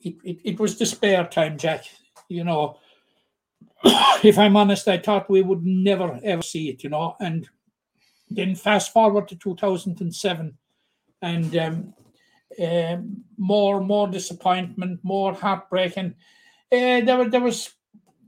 [0.00, 1.84] it, it, it was despair time, Jack.
[2.28, 2.78] You know,
[4.22, 6.84] if I'm honest, I thought we would never ever see it.
[6.84, 7.48] You know, and
[8.30, 10.56] then fast forward to 2007,
[11.22, 11.94] and um,
[12.62, 16.14] um, more more disappointment, more heartbreaking.
[16.70, 17.70] Uh, there, were- there was,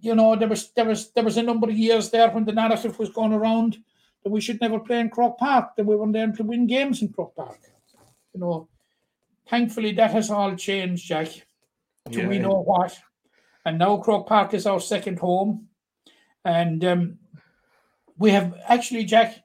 [0.01, 2.53] you know, there was there was there was a number of years there when the
[2.53, 3.79] narrative was going around
[4.23, 7.03] that we should never play in Croke Park, that we weren't able to win games
[7.03, 7.59] in Croke Park.
[8.35, 8.69] You know,
[9.49, 11.29] thankfully that has all changed, Jack.
[12.11, 12.99] Do we know what?
[13.65, 15.69] And now Croke Park is our second home,
[16.45, 17.19] and um,
[18.19, 19.45] we have actually, Jack,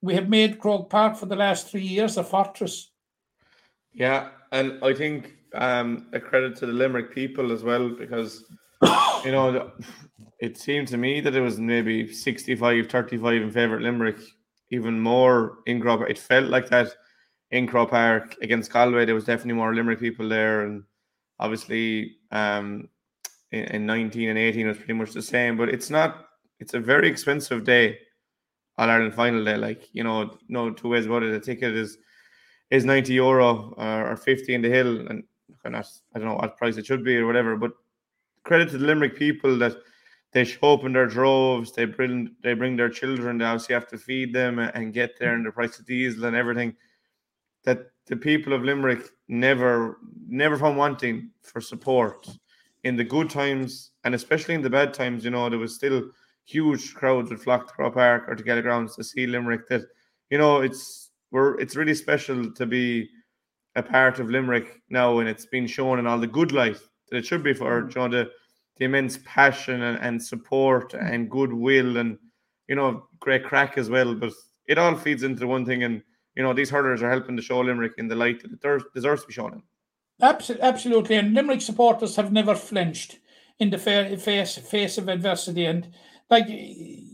[0.00, 2.90] we have made Croke Park for the last three years a fortress.
[3.94, 8.44] Yeah, and I think um, a credit to the Limerick people as well because
[9.24, 9.72] you know the-
[10.38, 14.18] it seemed to me that it was maybe 65 35 in favour of Limerick,
[14.70, 16.02] even more in Grub.
[16.02, 16.88] It felt like that
[17.50, 19.04] in Croke Park against Galway.
[19.04, 20.84] There was definitely more Limerick people there, and
[21.40, 22.88] obviously um,
[23.50, 25.56] in, in 19 and 18 it was pretty much the same.
[25.56, 26.26] But it's not.
[26.60, 27.98] It's a very expensive day,
[28.78, 29.56] All Ireland final day.
[29.56, 31.34] Like you know, no two ways about it.
[31.34, 31.98] A ticket is
[32.70, 35.24] is 90 euro or, or 50 in the hill, and
[35.64, 37.56] not, I don't know what price it should be or whatever.
[37.56, 37.72] But
[38.44, 39.76] credit to the Limerick people that
[40.32, 41.72] they show up in their droves.
[41.72, 43.38] They bring they bring their children.
[43.38, 46.36] They obviously have to feed them and get there, and the price of diesel and
[46.36, 46.74] everything.
[47.64, 52.28] That the people of Limerick never never found wanting for support
[52.84, 55.24] in the good times and especially in the bad times.
[55.24, 56.10] You know there was still
[56.44, 59.66] huge crowds would flock to Croke Park or to Gaelic Grounds to see Limerick.
[59.68, 59.82] That
[60.30, 63.08] you know it's we're it's really special to be
[63.76, 66.78] a part of Limerick now, and it's been shown in all the good light
[67.10, 67.94] that it should be for mm.
[67.94, 68.30] you know the
[68.78, 71.12] the immense passion and, and support mm.
[71.12, 72.18] and goodwill and
[72.68, 74.14] you know great crack as well.
[74.14, 74.32] But
[74.66, 76.02] it all feeds into one thing, and
[76.36, 79.22] you know these hurlers are helping to show Limerick in the light that it deserves
[79.22, 79.62] to be shown in.
[80.20, 83.18] Absolutely, absolutely, and Limerick supporters have never flinched
[83.58, 85.88] in the face face of adversity, and
[86.30, 86.46] like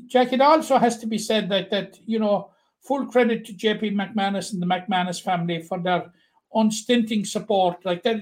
[0.07, 2.51] Jack, it also has to be said that that you know
[2.81, 6.13] full credit to JP McManus and the McManus family for their
[6.55, 7.85] unstinting support.
[7.85, 8.21] Like that,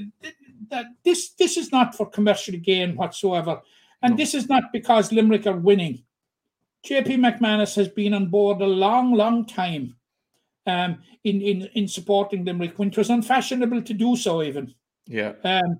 [0.71, 3.61] that this this is not for commercial gain whatsoever,
[4.03, 4.17] and no.
[4.17, 6.03] this is not because Limerick are winning.
[6.87, 9.95] JP McManus has been on board a long, long time
[10.67, 14.75] um, in, in, in supporting Limerick when it was unfashionable to do so, even.
[15.07, 15.35] Yeah.
[15.45, 15.79] Um,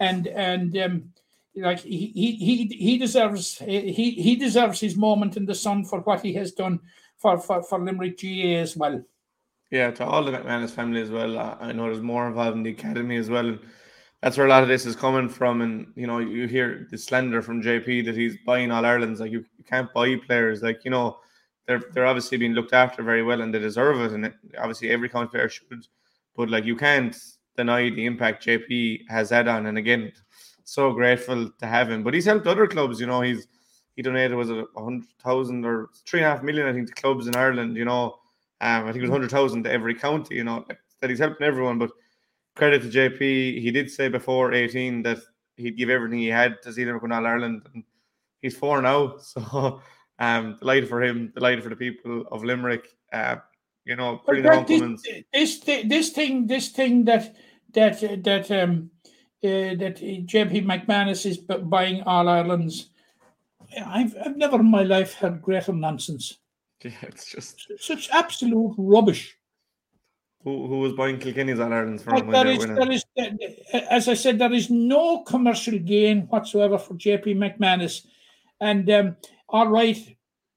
[0.00, 1.12] and and um,
[1.54, 6.22] like he he he deserves he he deserves his moment in the sun for what
[6.22, 6.80] he has done
[7.16, 9.02] for for, for Limerick GAA as well.
[9.70, 11.38] Yeah, to all the McManus family as well.
[11.60, 13.56] I know there's more involved in the academy as well.
[14.22, 15.62] That's where a lot of this is coming from.
[15.62, 19.20] And you know, you hear the slender from JP that he's buying all Ireland's.
[19.20, 20.62] Like you, can't buy players.
[20.62, 21.18] Like you know,
[21.66, 24.12] they're they're obviously being looked after very well and they deserve it.
[24.12, 25.86] And obviously every county player should.
[26.36, 27.16] But like you can't
[27.56, 29.66] deny the impact JP has had on.
[29.66, 30.12] And again,
[30.64, 32.02] so grateful to have him.
[32.02, 33.00] But he's helped other clubs.
[33.00, 33.46] You know, he's
[33.96, 36.94] he donated was a hundred thousand or three and a half million, I think, to
[36.94, 37.76] clubs in Ireland.
[37.76, 38.18] You know,
[38.60, 40.36] um, I think it was hundred thousand to every county.
[40.36, 40.64] You know,
[41.00, 41.78] that he's helping everyone.
[41.78, 41.90] But
[42.56, 43.20] credit to JP,
[43.60, 45.18] he did say before eighteen that
[45.56, 47.84] he'd give everything he had to see them win All Ireland, and
[48.42, 49.16] he's four now.
[49.20, 49.80] So
[50.18, 52.88] um, delighted for him, delighted for the people of Limerick.
[53.12, 53.36] Uh,
[53.84, 57.34] you know, pretty well, this, this this thing, this thing that
[57.72, 58.90] that that um
[59.42, 62.90] uh, that JP McManus is buying All Ireland's.
[63.86, 66.38] I've I've never in my life heard greater nonsense.
[66.82, 69.36] Yeah, it's just such absolute rubbish.
[70.42, 73.04] Who, who was buying Kilkenny's All Ireland's for like there is, there is,
[73.90, 78.06] as I said, there is no commercial gain whatsoever for JP McManus.
[78.58, 79.16] And um,
[79.48, 79.98] all right,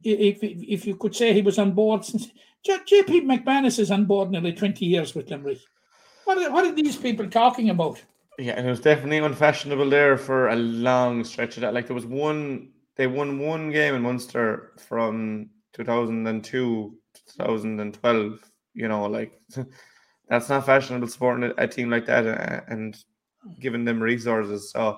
[0.02, 2.30] if, if you could say he was on board since
[2.66, 5.60] JP McManus is on board nearly 20 years with Limerick.
[6.24, 8.02] What are, what are these people talking about?
[8.40, 11.74] Yeah, and it was definitely unfashionable there for a long stretch of that.
[11.74, 16.98] Like there was one, they won one game in Munster from 2002
[17.38, 19.40] 2012 you know like
[20.30, 23.04] that's not fashionable supporting a, a team like that uh, and
[23.60, 24.98] giving them resources so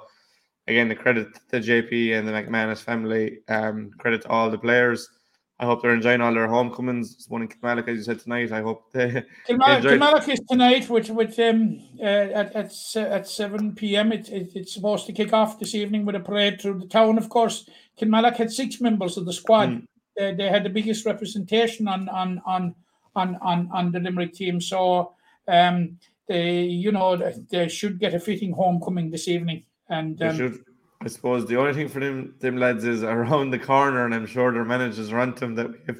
[0.67, 5.09] again the credit to jp and the mcmanus family um credit to all the players
[5.57, 7.13] I hope they're enjoying all their homecomings.
[7.13, 8.51] It's one in Kilmallock, as you said tonight.
[8.51, 9.23] I hope they.
[9.47, 14.11] Kilmallock, they Kilmallock is tonight, with with um uh, at at at seven p.m.
[14.11, 17.17] It, it, it's supposed to kick off this evening with a parade through the town.
[17.17, 19.69] Of course, Kilmallock had six members of the squad.
[19.69, 22.75] Mm they, they had the biggest representation on on on
[23.15, 24.59] on on, on the Limerick team.
[24.61, 25.13] So
[25.47, 25.97] um,
[26.27, 27.17] they you know
[27.49, 29.63] they should get a fitting homecoming this evening.
[29.89, 30.63] And um, should.
[31.01, 34.25] I suppose the only thing for them them lads is around the corner, and I'm
[34.25, 35.99] sure their managers rant them that we have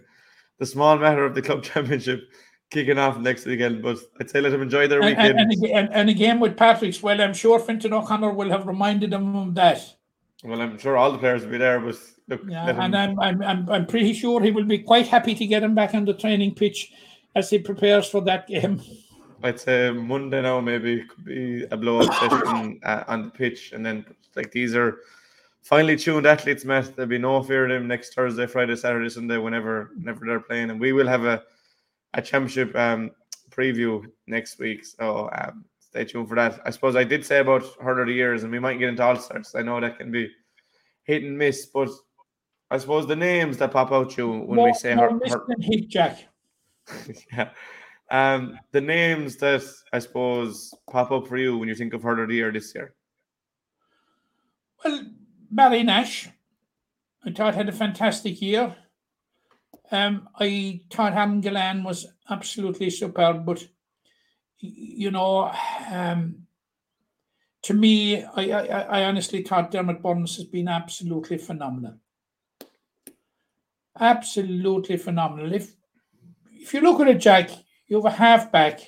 [0.58, 2.22] the small matter of the club championship
[2.72, 3.84] kicking off next weekend.
[3.84, 5.40] But I'd say let them enjoy their weekend.
[5.40, 9.12] And, and, and, and again with Patrick's, well, I'm sure Fintan O'Connor will have reminded
[9.12, 9.82] them of that.
[10.44, 13.42] Well, I'm sure all the players will be there, but look, yeah, and I'm, I'm
[13.42, 16.14] I'm I'm pretty sure he will be quite happy to get him back on the
[16.14, 16.92] training pitch
[17.36, 18.82] as he prepares for that game.
[19.44, 23.72] I'd say Monday now maybe could be a blow up session uh, on the pitch,
[23.74, 24.06] and then
[24.36, 25.00] like these are
[25.62, 26.96] finely tuned athletes, Matt.
[26.96, 30.70] There'll be no fear of them next Thursday, Friday, Saturday, Sunday, whenever whenever they're playing,
[30.70, 31.44] and we will have a
[32.14, 33.12] a championship um,
[33.50, 34.86] preview next week.
[34.86, 35.66] So um,
[35.96, 36.60] stay tuned for that.
[36.66, 39.04] I suppose I did say about hurler of the years, and we might get into
[39.04, 39.56] all stars.
[39.56, 40.30] I know that can be
[41.04, 41.90] hit and miss, but
[42.70, 45.20] I suppose the names that pop out to you when more, we say more her,
[45.30, 45.46] her...
[45.62, 46.28] hit Jack.
[47.32, 47.52] yeah.
[48.12, 52.24] Um, the names that I suppose pop up for you when you think of hurler
[52.24, 52.94] of the year this year.
[54.84, 55.02] Well,
[55.50, 56.28] Barry Nash,
[57.26, 58.76] I thought had a fantastic year.
[59.92, 63.66] Um, I thought Ham Gillane was absolutely superb, but
[64.76, 65.52] you know,
[65.92, 66.46] um,
[67.64, 71.96] to me, I, I, I honestly thought Diarmaid Byrnes has been absolutely phenomenal.
[74.00, 75.54] Absolutely phenomenal.
[75.54, 75.74] If
[76.52, 77.50] if you look at it, Jack,
[77.88, 78.82] you have a halfback.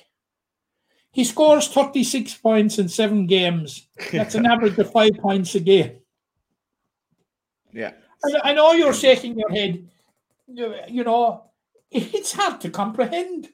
[1.10, 3.88] He scores 36 points in seven games.
[4.12, 5.98] That's an average of five points a game.
[7.72, 7.92] Yeah.
[8.24, 9.88] I, I know you're shaking your head.
[10.46, 11.50] You, you know,
[11.90, 13.48] it's hard to comprehend.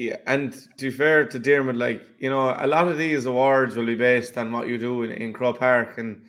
[0.00, 3.76] Yeah, and to be fair to Dermot, like you know, a lot of these awards
[3.76, 6.22] will be based on what you do in, in Croke Park, and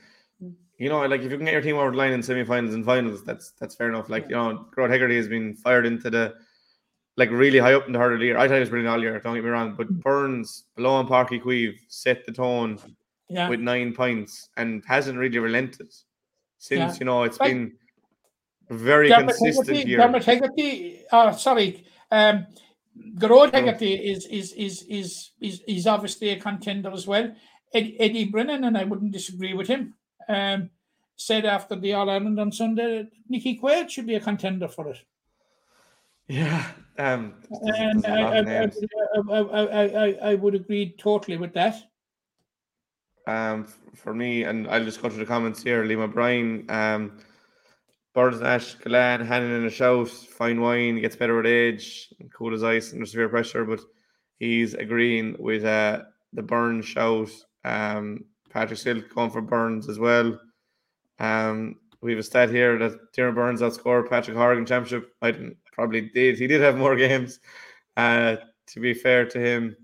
[0.78, 2.84] you know, like if you can get your team over the line in semi-finals and
[2.84, 4.10] finals, that's that's fair enough.
[4.10, 6.34] Like you know, Gearóid Hegarty has been fired into the
[7.16, 8.38] like really high up in the heart of the year.
[8.38, 9.18] I thought he was brilliant all year.
[9.22, 12.78] Don't get me wrong, but Byrnes, below on Páirc Uí Chaoimh, set the tone
[13.30, 13.48] Yeah.
[13.48, 15.94] with nine points and hasn't really relented
[16.58, 16.96] since.
[16.96, 17.00] Yeah.
[17.00, 17.72] You know, it's Like- been
[18.70, 19.98] very Dermot consistent Hegarty, year.
[20.00, 22.48] Dermot Hegarty, uh, sorry, um,
[23.18, 27.34] Gerard Hegarty is, is, is, is, is, is obviously a contender as well.
[27.74, 29.94] Ed, Eddie Brennan, and I wouldn't disagree with him,
[30.28, 30.70] um,
[31.16, 34.98] said after the All Ireland on Sunday, Nicky Quaid should be a contender for it.
[36.28, 36.66] Yeah,
[36.98, 37.34] um,
[37.68, 38.06] And.
[38.06, 38.40] I,
[39.32, 41.76] I, I, I would agree totally with that.
[43.28, 45.84] um, for me, and I'll just go to the comments here.
[45.84, 47.20] Liam O'Brien, um,
[48.14, 52.64] Byrnes Nash, Gillane, Hannon in a shout, fine wine, gets better with age, cool as
[52.64, 53.80] ice under severe pressure, but
[54.38, 56.02] he's agreeing with uh,
[56.34, 57.30] the Byrnes shout.
[57.64, 60.38] Um, Patrick Silk going for Byrnes as well.
[61.20, 65.14] Um, we have a stat here that Tiernan Byrnes outscored Patrick Horgan championship.
[65.22, 65.34] I
[65.72, 66.38] probably did.
[66.38, 67.40] He did have more games.
[67.96, 68.38] Uh,
[68.68, 69.76] to be fair to him,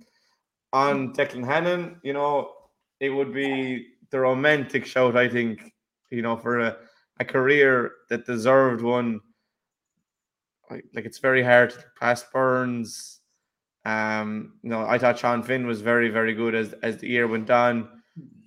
[0.74, 2.52] on Declan Hannon, you know,
[3.00, 5.74] it would be the romantic shout, I think,
[6.10, 6.78] you know, for a,
[7.20, 9.20] a career that deserved one.
[10.70, 13.20] Like, like it's very hard to pass Byrnes.
[13.86, 17.28] Um, you know, I thought Sean Finn was very, very good as as the year
[17.28, 17.88] went on.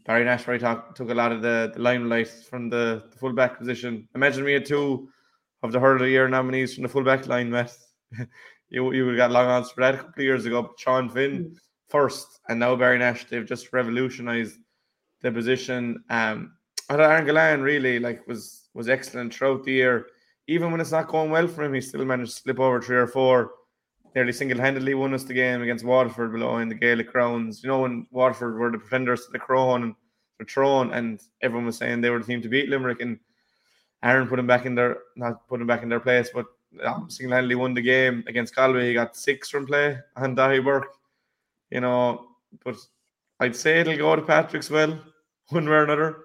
[0.04, 3.58] Barry Nash probably talk, took a lot of the, the limelight from the, the fullback
[3.58, 4.08] position.
[4.14, 5.08] Imagine we had two
[5.62, 7.76] of the the year nominees from the fullback line, Matt.
[8.70, 10.62] you you would have got long odds for that a couple of years ago.
[10.62, 11.56] But Sean Finn
[11.88, 13.24] first, and now Barry Nash.
[13.24, 14.58] They've just revolutionised
[15.22, 16.02] the position.
[16.10, 16.52] Um,
[16.99, 20.07] Aaron Gillane really like was was excellent throughout the year.
[20.49, 22.97] Even when it's not going well for him, he still managed to slip over three
[22.97, 23.53] or four.
[24.16, 27.62] Nearly single-handedly won us the game against Waterford below in the Gaelic Grounds.
[27.62, 29.95] You know when Waterford were the pretenders to the crown and
[30.41, 33.20] the throne, and everyone was saying they were the team to beat Limerick, and
[34.03, 36.47] Aaron put him back in their not put him back in their place, but
[36.82, 38.88] um, single-handedly won the game against Galway.
[38.88, 40.93] He got six from play and Daithí Burke.
[41.70, 42.30] You know,
[42.64, 42.76] but
[43.38, 45.01] I'd say it'll go to Patrickswell,
[45.51, 46.24] one way or another.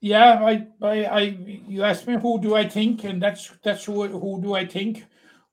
[0.00, 1.20] Yeah, I, I, I,
[1.68, 5.04] you asked me who do I think, and that's that's who who do I think,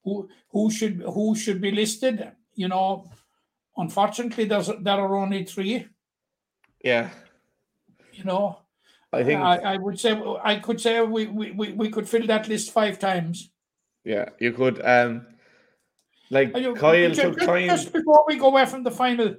[0.03, 2.31] who who should who should be listed.
[2.55, 3.09] You know,
[3.77, 5.87] unfortunately, there's there are only three.
[6.83, 7.11] Yeah,
[8.11, 8.59] You know,
[9.13, 9.39] I think.
[9.39, 12.71] I, I would say I could say we, we, we, we could fill that list
[12.71, 13.51] five times.
[14.03, 14.81] yeah, you could.
[14.83, 15.27] Um,
[16.31, 17.69] like you- Kyle took time.
[17.69, 19.35] Just before we go away from the final,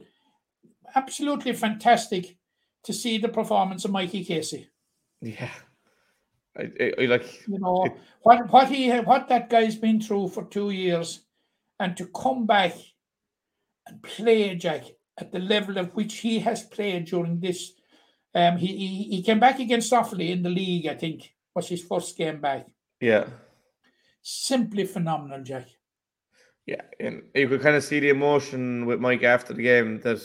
[0.94, 2.36] absolutely fantastic
[2.84, 4.68] to see the performance of Mikey Casey.
[5.22, 5.50] Yeah,
[6.58, 7.46] I, I, I like.
[7.48, 7.92] You know It-
[8.22, 11.20] what what he what that guy's been through for two years,
[11.80, 12.74] and to come back
[13.86, 14.84] and play Jack
[15.18, 17.72] at the level of which he has played during this.
[18.34, 20.86] Um, he, he he came back against Offaly in the league.
[20.86, 22.66] I think was his first game back.
[23.00, 23.26] Yeah,
[24.22, 25.66] Simply phenomenal, Jack.
[26.66, 30.00] yeah, and you could kind of see the emotion with Mike after the game.
[30.00, 30.20] That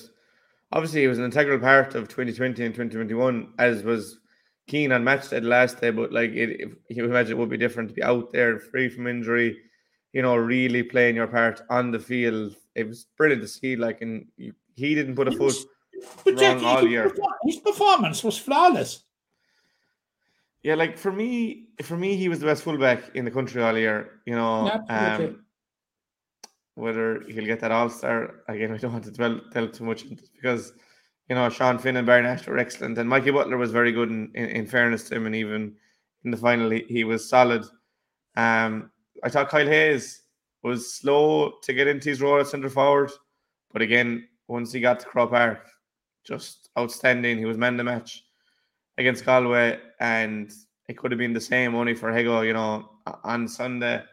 [0.72, 4.20] obviously he was an integral part of 2020 and 2021, as was
[4.68, 5.92] Keen on match the last day.
[5.92, 8.90] But like, it, if, you imagine it would be different to be out there, free
[8.90, 9.58] from injury.
[10.14, 12.56] You know, really playing your part on the field.
[12.76, 13.76] It was brilliant to see.
[13.76, 15.56] Like, and you, he didn't put a foot
[16.24, 17.16] But wrong Jack, all his, year.
[17.44, 19.04] his performance was flawless.
[20.64, 23.78] Yeah, like for me, for me, he was the best fullback in the country all
[23.78, 24.20] year.
[24.26, 25.46] You know, um,
[26.76, 30.04] whether he'll get that All Star again, I don't want to dwell, tell too much
[30.04, 30.74] into because
[31.30, 34.10] you know Sean Finn and Barry Nash were excellent, and Mikey Butler was very good.
[34.10, 35.76] In, in, in fairness to him, and even
[36.24, 37.66] in the final, he, he was solid.
[38.36, 38.92] Um,
[39.24, 40.22] I thought Kyle Hayes
[40.64, 43.12] was slow to get into his role at centre forward,
[43.72, 45.68] but again, once he got to Croke Park,
[46.28, 47.38] just outstanding.
[47.38, 48.24] He was man the match
[48.98, 50.52] against Galway, and
[50.88, 52.46] it could have been the same only for Hego.
[52.46, 52.90] You know,
[53.24, 54.04] on Sunday,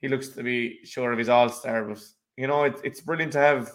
[0.00, 2.02] he looks to be sure of his All Star, but
[2.36, 3.70] you know, it, it's brilliant to have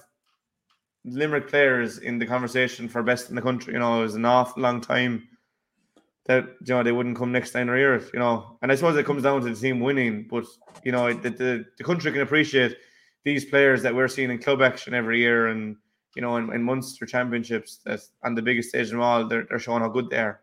[1.06, 3.74] Limerick players in the conversation for best in the country.
[3.74, 5.28] You know, it was an awful long time
[6.26, 8.02] that you know they wouldn't come next time or year.
[8.14, 10.46] You know, and I suppose it comes down to the team winning, but
[10.84, 12.78] you know, the the, the country can appreciate
[13.26, 15.78] these players that we're seeing in club action every year and
[16.16, 19.60] you know in, in Munster championships that's on the biggest stage of all, they're, they're
[19.60, 20.40] showing how good they are.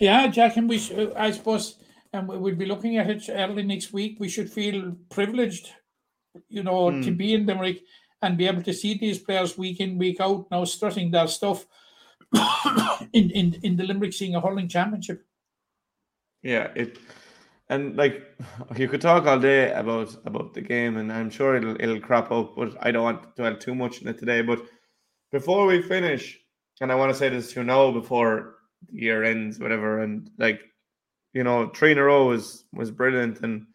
[0.00, 1.76] Yeah, Jack, and we, sh- I suppose,
[2.12, 4.18] and we- we'll be looking at it early next week.
[4.20, 5.72] We should feel privileged,
[6.48, 7.16] you know, to Hmm.
[7.16, 7.82] be in Limerick
[8.22, 11.66] and be able to see these players week in, week out now strutting their stuff
[13.12, 15.24] in, in, in the Limerick Senior Hurling Championship.
[16.42, 16.98] Yeah, it
[17.68, 18.24] and like
[18.76, 22.30] you could talk all day about about the game, and I'm sure it'll it'll crop
[22.30, 24.42] up, but I don't want to dwell too much in it today.
[24.42, 24.62] But
[25.30, 26.38] before we finish,
[26.80, 28.54] and I want to say this to you now before
[28.88, 30.60] the year ends, whatever, and like
[31.34, 33.66] you know, three in a row was was brilliant, and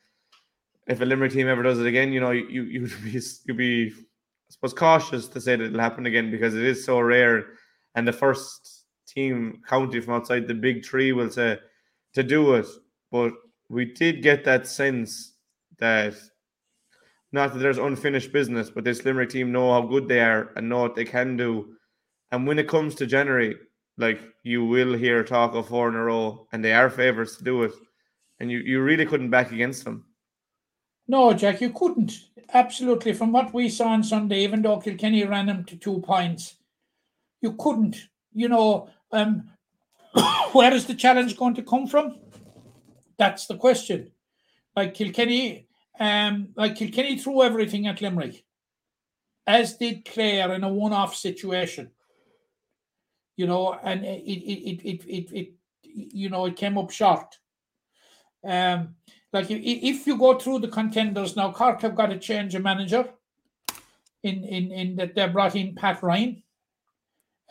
[0.87, 3.93] if a Limerick team ever does it again, you know, you you'd be you'd be
[4.53, 7.45] suppose cautious to say that it'll happen again because it is so rare,
[7.95, 11.57] and the first team county from outside the big three will say
[12.13, 12.67] to do it,
[13.11, 13.33] but
[13.69, 15.33] we did get that sense
[15.79, 16.13] that
[17.31, 20.69] not that there's unfinished business, but this Limerick team know how good they are and
[20.69, 21.73] know what they can do.
[22.31, 23.55] And when it comes to January,
[23.97, 27.43] like you will hear talk of four in a row, and they are favourites to
[27.43, 27.73] do it,
[28.39, 30.05] and you, you really couldn't back against them.
[31.07, 32.13] No, Jack, you couldn't.
[32.51, 33.13] Absolutely.
[33.13, 36.55] From what we saw on Sunday, even though Kilkenny ran them to two points,
[37.41, 38.07] you couldn't.
[38.33, 39.49] You know, um,
[40.51, 42.19] where is the challenge going to come from?
[43.17, 44.11] That's the question.
[44.75, 45.67] Like Kilkenny,
[45.99, 48.43] um, like Kilkenny threw everything at Limerick,
[49.45, 51.91] as did Clare in a one-off situation.
[53.37, 55.53] You know, and it it it it it, it
[55.83, 57.37] you know it came up short.
[58.43, 58.95] Um,
[59.33, 62.59] like if, if you go through the contenders now, Cork have got to change a
[62.59, 63.09] manager.
[64.21, 66.43] In in in that they brought in Pat Ryan.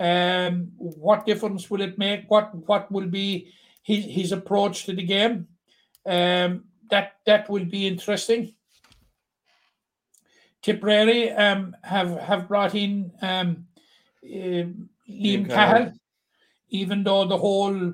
[0.00, 2.30] Um, what difference will it make?
[2.30, 3.52] What what will be
[3.82, 5.48] his his approach to the game?
[6.06, 8.54] Um, that that will be interesting.
[10.62, 13.66] Tipperary um, have have brought in um,
[14.24, 14.64] uh,
[15.10, 15.92] Liam Cahill.
[16.70, 17.92] even though the whole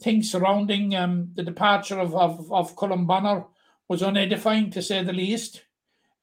[0.00, 3.46] thing surrounding um, the departure of of, of Colm Bonnar
[3.88, 5.64] was unedifying to say the least.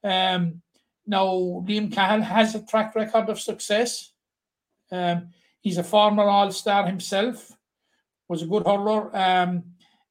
[0.02, 0.62] Um,
[1.06, 1.26] now
[1.66, 4.12] Liam Cahill has a track record of success.
[4.90, 5.28] Um,
[5.60, 7.52] he's a former All Star himself.
[8.28, 9.14] Was a good hurler.
[9.16, 9.64] Um,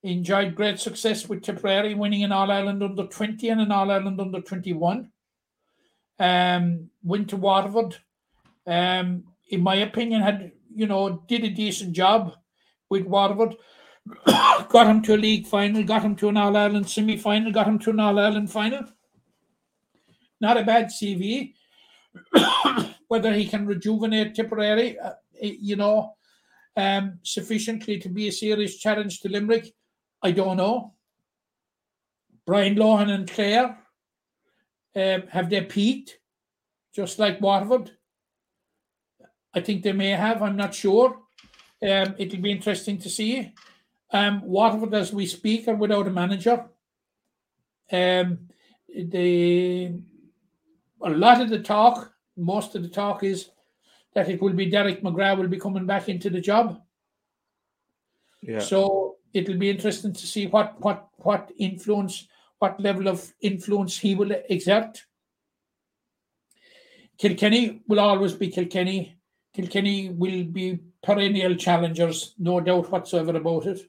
[0.04, 4.22] enjoyed great success with Tipperary, winning an All Ireland under twenty and an All Ireland
[4.22, 5.12] under twenty one.
[6.20, 7.98] Um, went to Waterford.
[8.68, 12.36] Um, in my opinion, had you know did a decent job
[12.96, 13.56] with Waterford.
[14.70, 17.68] got him to a league final, got him to an All Ireland semi final, got
[17.68, 18.84] him to an All Ireland final.
[20.40, 21.54] Not a bad CV.
[23.08, 26.16] Whether he can rejuvenate Tipperary, uh, eh, you know,
[26.76, 29.74] um, sufficiently to be a serious challenge to Limerick,
[30.22, 30.94] I don't know.
[32.46, 33.78] Brian Lohan and Clare,
[34.96, 36.20] um, have they peaked,
[36.96, 37.92] just like Waterford?
[39.54, 40.42] I think they may have.
[40.42, 41.25] I'm not sure.
[41.86, 43.54] Um, it'll be interesting to see.
[44.12, 46.66] Um, Waterford, as we speak, are without a manager.
[47.92, 48.40] Um,
[48.88, 49.94] the
[51.02, 53.50] a lot of the talk, most of the talk is
[54.14, 56.82] that it will be Derek McGrath will be coming back into the job.
[58.42, 58.60] Yeah.
[58.60, 62.28] So it'll be interesting to see what what what influence,
[62.60, 65.04] what level of influence he will exert.
[67.18, 69.18] Kilkenny will always be Kilkenny.
[69.54, 73.80] Kilkenny will be perennial challengers, no doubt whatsoever about it.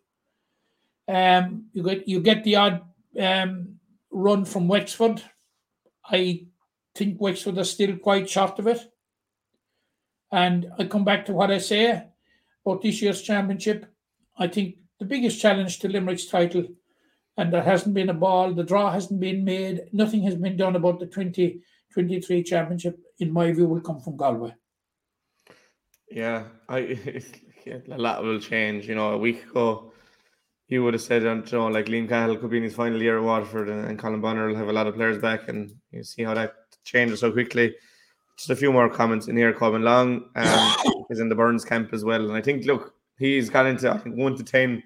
[1.09, 2.83] Um, you get you get the odd
[3.19, 3.77] um,
[4.11, 5.23] run from Wexford.
[6.05, 6.47] I
[6.95, 8.81] think Wexford are still quite short of it.
[10.31, 12.05] And I come back to what I say
[12.65, 13.87] about this year's championship.
[14.37, 16.67] I think the biggest challenge to Limerick's title,
[17.37, 20.77] and there hasn't been a ball, the draw hasn't been made, nothing has been done
[20.77, 24.55] about the 2023 championship, in my view, will come from Galway.
[26.11, 26.79] Yeah, I
[27.67, 28.89] a lot will change.
[28.89, 29.93] You know, a week ago,
[30.69, 33.01] you would have said, um, you know, like Liam Cahill could be in his final
[33.01, 35.73] year at Waterford, and, and Colm Bonnar will have a lot of players back, and
[35.91, 36.55] you see how that
[36.85, 37.75] changes so quickly.
[38.37, 39.53] Just a few more comments in here.
[39.53, 43.51] Colin Long um, is in the Burns camp as well, and I think look, he's
[43.51, 44.83] got into I think one to ten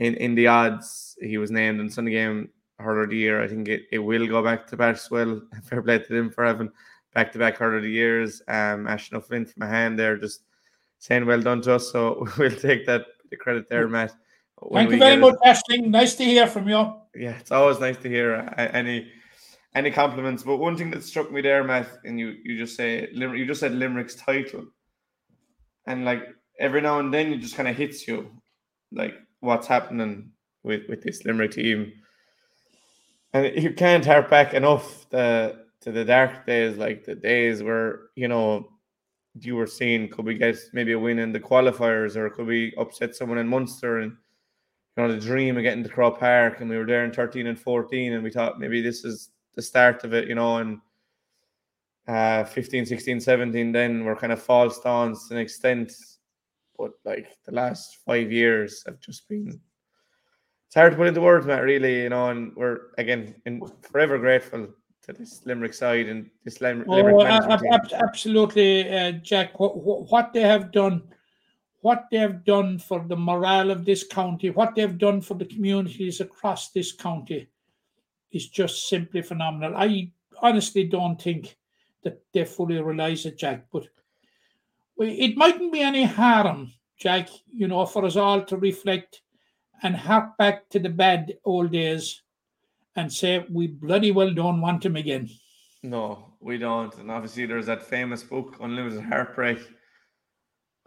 [0.00, 1.16] in in the odds.
[1.20, 2.48] He was named in Sunday game
[2.78, 3.42] hurler of the year.
[3.42, 5.42] I think it, it will go back to Patrickswell.
[5.64, 6.70] Fair play to them for having
[7.14, 8.42] back to back hurler of the years.
[8.48, 10.42] Um, Ashton O'Flynn from a hand there, just
[10.98, 11.90] saying well done to us.
[11.90, 14.12] So we'll take that the credit there, Matt.
[14.72, 15.20] Thank you very it.
[15.20, 15.86] much, Ashling.
[15.86, 16.94] Nice to hear from you.
[17.14, 19.10] Yeah, it's always nice to hear uh, any
[19.74, 20.42] any compliments.
[20.42, 23.60] But one thing that struck me there, Matt, and you you just say you just
[23.60, 24.66] said Limerick's title,
[25.86, 26.28] and like
[26.60, 28.30] every now and then, it just kind of hits you,
[28.92, 30.30] like what's happening
[30.62, 31.92] with with this Limerick team,
[33.32, 38.08] and you can't harp back enough the to the dark days, like the days where
[38.14, 38.68] you know
[39.40, 42.74] you were seeing could we get maybe a win in the qualifiers or could we
[42.76, 46.68] upset someone in Munster and you know the dream of getting to Croke Park and
[46.68, 50.04] we were there in 13 and 14 and we thought maybe this is the start
[50.04, 50.78] of it, you know, and
[52.08, 55.92] uh 15, 16, 17 then were kind of false dawns to an extent.
[56.78, 59.60] But like the last five years have just been
[60.66, 64.18] it's hard to put into words, Matt, really, you know, and we're again in forever
[64.18, 64.68] grateful
[65.02, 69.58] to this Limerick side and this Lim- Limerick Oh, ab- absolutely, uh, Jack.
[69.58, 71.02] What, what they have done,
[71.80, 75.34] what they have done for the morale of this county, what they have done for
[75.34, 77.48] the communities across this county,
[78.30, 79.76] is just simply phenomenal.
[79.76, 80.10] I
[80.40, 81.56] honestly don't think
[82.04, 83.66] that they fully realise it, Jack.
[83.72, 83.88] But
[84.98, 87.28] it mightn't be any harm, Jack.
[87.52, 89.22] You know, for us all to reflect
[89.82, 92.22] and hark back to the bad old days
[92.96, 95.28] and say we bloody well don't want him again.
[95.82, 96.94] No, we don't.
[96.98, 99.58] And obviously, there's that famous book, Unlimited Heartbreak.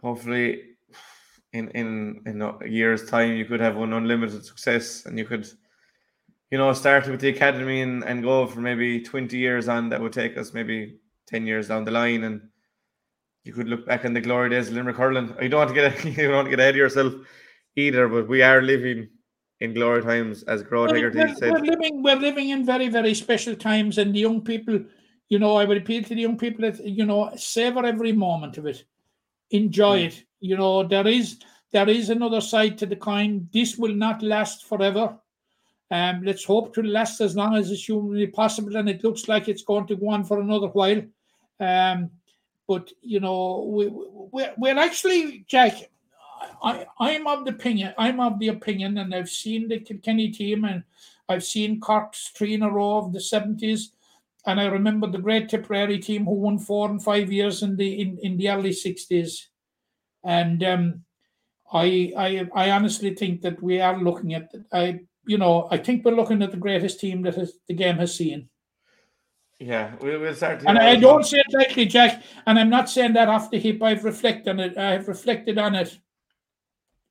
[0.02, 0.62] Hopefully,
[1.52, 5.46] in in in a year's time, you could have one unlimited success, and you could,
[6.50, 9.90] you know, start with the academy and and go for maybe 20 years on.
[9.90, 12.40] That would take us maybe 10 years down the line, and
[13.44, 15.34] you could look back on the glory days of Limerick hurling.
[15.40, 17.14] You don't want to get you don't want to get ahead of yourself
[17.76, 19.08] either, but we are living
[19.60, 21.50] in glory times, as Gearóid Well, Hegarty we're, said.
[21.52, 24.78] we're living we're living in very very special times and the young people
[25.28, 28.58] you know i would appeal to the young people that you know savor every moment
[28.58, 28.84] of it.
[29.50, 30.06] Enjoy Mm.
[30.08, 30.24] it.
[30.40, 31.38] You know there is
[31.72, 33.48] there is another side to the coin.
[33.52, 35.18] This will not last forever.
[35.90, 39.48] Um let's hope to last as long as it's humanly possible and it looks like
[39.48, 41.02] it's going to go on for another while.
[41.60, 42.10] Um
[42.68, 43.86] but you know we,
[44.32, 45.74] we we're actually jack
[46.62, 47.94] I, I'm of the opinion.
[47.98, 50.82] I'm of the opinion, and I've seen the Kilkenny team, and
[51.28, 53.92] I've seen Cork's three in a row of the seventies,
[54.46, 58.00] and I remember the great Tipperary team who won four and five years in the
[58.00, 59.48] in, in the early sixties,
[60.24, 61.04] and um,
[61.72, 66.04] I I I honestly think that we are looking at I you know I think
[66.04, 68.48] we're looking at the greatest team that has, the game has seen.
[69.58, 70.62] Yeah, we, we'll start.
[70.66, 72.22] And I don't say it lightly, Jack.
[72.46, 73.82] And I'm not saying that off the hip.
[73.82, 74.76] I've reflected on it.
[74.76, 75.98] I've reflected on it.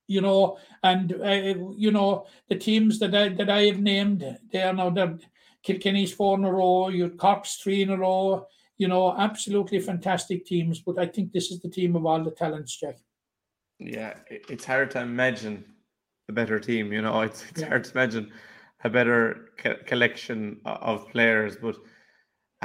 [0.08, 4.24] You know, and uh, you know the teams that I that I have named.
[4.52, 5.18] They are now the
[5.62, 6.88] Kilkenny's four in a row.
[6.88, 8.46] You Cork's three in a row.
[8.78, 10.80] You know, absolutely fantastic teams.
[10.80, 12.96] But I think this is the team of all the talents, Jack.
[13.78, 15.64] Yeah, it's hard to imagine
[16.28, 16.92] a better team.
[16.92, 17.68] You know, it's, it's Yeah.
[17.68, 18.32] hard to imagine
[18.84, 21.56] a better co- collection of players.
[21.56, 21.76] But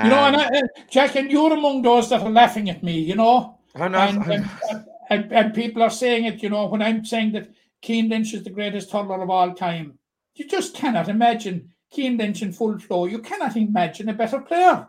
[0.03, 2.83] You know, and um, I, uh, Jack, and you're among those that are laughing at
[2.83, 2.99] me.
[2.99, 4.09] You know, I'm not.
[4.09, 7.51] and, I'm not- and, and people are saying it, you know, when I'm saying that
[7.83, 9.99] Cian Lynch is the greatest hurler of all time,
[10.35, 13.05] you just cannot imagine Cian Lynch in full flow.
[13.05, 14.87] You cannot imagine a better player.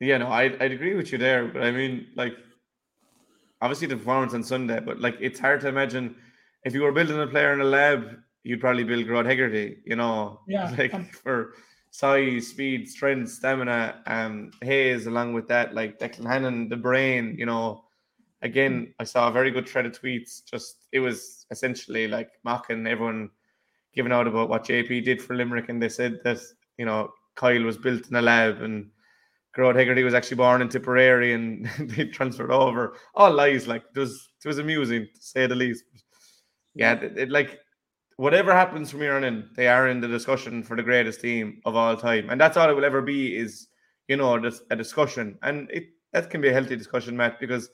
[0.00, 1.46] yeah, no, I'd, I'd agree with you there.
[1.46, 2.36] But I mean, like,
[3.60, 6.16] obviously the performance on Sunday, but like, it's hard to imagine
[6.64, 9.76] if you were building a player in a lab, you'd probably build Gearóid Hegarty.
[9.84, 11.52] You know, Yeah, like um, for
[11.90, 17.36] size, speed, strength, stamina, um, Hayes along with that, like Declan Hannon, the brain.
[17.38, 17.85] You know,
[18.46, 18.92] again, mm.
[18.98, 20.42] I saw a very good thread of tweets.
[20.50, 23.30] Just it was essentially like mocking everyone
[23.94, 26.38] giving out about what JP did for Limerick, and they said that
[26.78, 28.90] you know Kyle was built in a lab and
[29.56, 32.96] Gearóid Hegarty was actually born in Tipperary and they transferred over.
[33.14, 35.84] All lies, like it was it was amusing to say the least.
[36.74, 37.60] Yeah, it, it- like
[38.16, 41.60] whatever happens from here on in, they are in the discussion for the greatest team
[41.64, 43.36] of all time, and that's all it will ever be.
[43.36, 43.68] Is
[44.08, 44.34] you know
[44.70, 47.70] a discussion, and it that can be a healthy discussion, Matt, because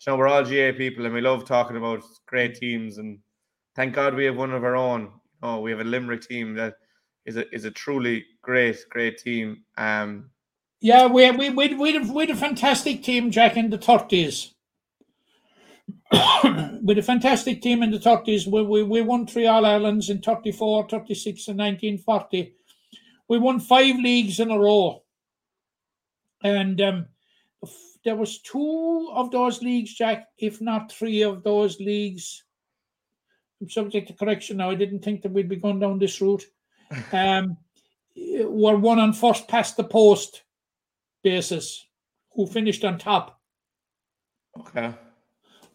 [0.00, 3.18] you know we're all GAA people and we love talking about great teams, and
[3.76, 5.12] thank God we have one of our own.
[5.42, 6.74] Oh, we have a Limerick team that
[7.26, 9.62] is a is a truly great great team.
[9.76, 10.30] Um,
[10.80, 14.54] Yeah, we we we we we a fantastic team, Jack, in the thirties.
[16.82, 20.20] with a fantastic team in the thirties, we, we we won three All Irelands in
[20.20, 22.54] 34, 36, and nineteen forty.
[23.28, 25.02] We won five leagues in a row,
[26.42, 27.06] and um,
[28.04, 32.44] there was two of those leagues, Jack, if not three of those leagues.
[33.60, 34.70] I'm subject to correction now.
[34.70, 36.44] I didn't think that we'd be going down this route.
[37.12, 37.56] Um,
[38.14, 40.42] were one on first past the post
[41.22, 41.84] basis,
[42.32, 43.40] who finished on top
[44.60, 44.92] okay.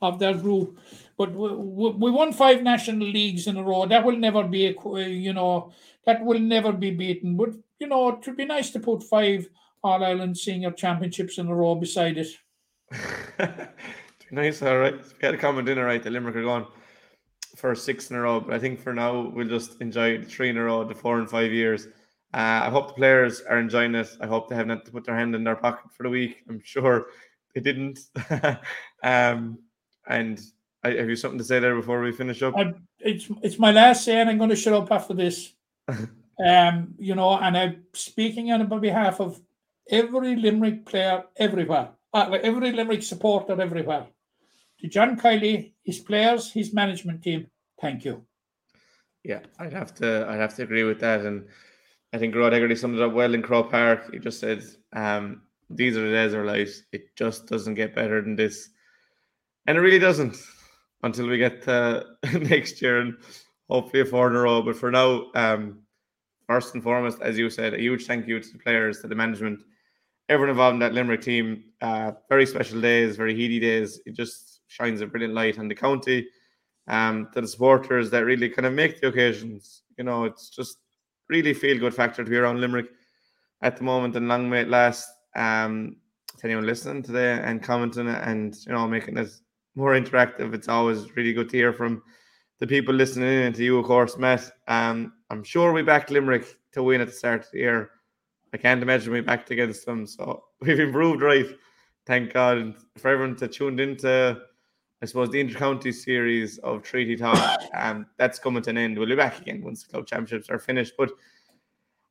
[0.02, 0.78] of their group.
[1.18, 3.86] But we, we we won five national leagues in a row.
[3.86, 5.74] That will never be, a, you know,
[6.06, 7.36] that will never be beaten.
[7.36, 7.50] But
[7.80, 9.50] you know, it would be nice to put five
[9.84, 12.28] All Ireland Senior Championships in a row beside it.
[14.32, 14.96] nice, all right.
[14.96, 16.02] We had a common dinner, right?
[16.02, 16.68] The Limerick are gone
[17.56, 20.50] for six in a row, but I think for now we'll just enjoy the three
[20.50, 21.88] in a row, the four and five years,
[22.34, 24.08] Uh, I hope the players are enjoying it.
[24.22, 26.44] I hope they haven't to put their hand in their pocket for the week.
[26.48, 27.08] I'm sure
[27.56, 28.00] they didn't.
[29.04, 29.58] um,
[30.08, 30.40] and
[30.84, 32.56] I, have you something to say there before we finish up?
[32.56, 35.54] I, it's it's my last say, and I'm going to shut up after this.
[36.46, 39.42] um, you know, and I'm speaking on behalf of
[39.90, 44.08] every Limerick player everywhere, uh, every Limerick supporter everywhere.
[44.80, 47.48] To John Kiely, his players, his management team,
[47.82, 48.26] thank you.
[49.24, 51.22] Yeah, I'd have to I'd have to agree with that.
[51.22, 51.48] And
[52.14, 54.12] I think Gearóid Hegarty summed it up well in Croke Park.
[54.14, 54.64] He just said,
[54.94, 56.70] um, these are the days of light.
[56.92, 58.70] It just doesn't get better than this.
[59.68, 60.38] And it really doesn't
[61.04, 62.06] until we get to
[62.40, 63.16] next year and
[63.70, 64.62] hopefully a four in a row.
[64.62, 65.80] But for now, um,
[66.48, 69.16] first and foremost, as you said, a huge thank you to the players, to the
[69.16, 69.60] management,
[70.30, 71.64] everyone involved in that Limerick team.
[71.82, 74.00] Uh, very special days, very heady days.
[74.06, 76.28] It just shines a brilliant light on the county.
[76.88, 79.84] Um, to the supporters that really kind of make the occasions.
[79.98, 80.78] You know, it's just
[81.28, 82.88] really feel good factor to be around Limerick
[83.62, 85.08] at the moment and long may it last.
[85.36, 85.98] Um,
[86.38, 89.30] to anyone listening today and commenting and you know making it
[89.76, 92.02] more interactive, it's always really good to hear from
[92.60, 94.52] the people listening in and to you, of course, Matt.
[94.68, 97.92] Um, I'm sure we backed Limerick to win at the start of the year.
[98.54, 101.48] I can't imagine we backed against them, so we've improved right.
[102.06, 104.42] Thank God, and for everyone that tuned into
[105.02, 108.98] I suppose the intercounty series of Treaty Talk, um, that's coming to an end.
[109.00, 110.94] We'll be back again once the club championships are finished.
[110.98, 111.12] But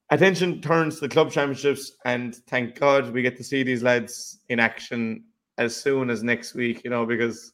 [0.09, 4.39] attention turns to the club championships, and thank God we get to see these lads
[4.48, 5.24] in action
[5.59, 6.81] as soon as next week.
[6.82, 7.52] You know, because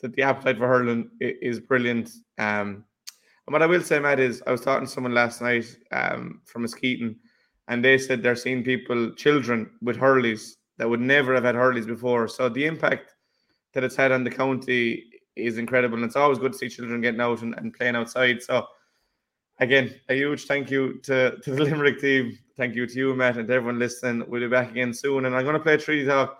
[0.00, 2.10] the, the appetite for hurling is brilliant.
[2.38, 2.84] Um,
[3.46, 6.42] and what I will say, Matt, is I was talking to someone last night um,
[6.44, 7.16] from Muskegon,
[7.68, 11.86] and they said they're seeing people, children with hurleys that would never have had hurleys
[11.86, 12.28] before.
[12.28, 13.14] So the impact
[13.72, 15.04] that it's had on the county
[15.36, 15.96] is incredible.
[15.96, 18.42] And it's always good to see children getting out and, and playing outside.
[18.42, 18.66] So,
[19.58, 22.38] again, a huge thank you to, to the Limerick team.
[22.56, 24.28] Thank you to you, Matt, and everyone listening.
[24.28, 25.24] We'll be back again soon.
[25.24, 26.38] And I'm going to play Treaty Talk,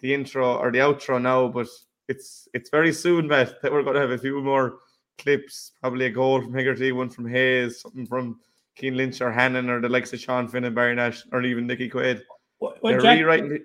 [0.00, 1.66] the intro or the outro now, but
[2.08, 4.78] it's it's very soon, Matt, that we're going to have a few more
[5.18, 8.40] clips, probably a goal from Hegarty, one from Hayes, something from
[8.80, 11.66] Cian Lynch or Hannon or the likes of Sean Finn and Barry Nash or even
[11.66, 12.22] Nicky Quaid.
[12.60, 13.64] Well, They're Jack, rewriting the,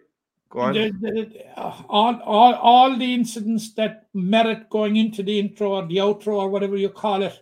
[0.50, 0.74] Go on.
[0.74, 5.98] the- the- all, all, all the incidents that merit going into the intro or the
[5.98, 7.42] outro or whatever you call it,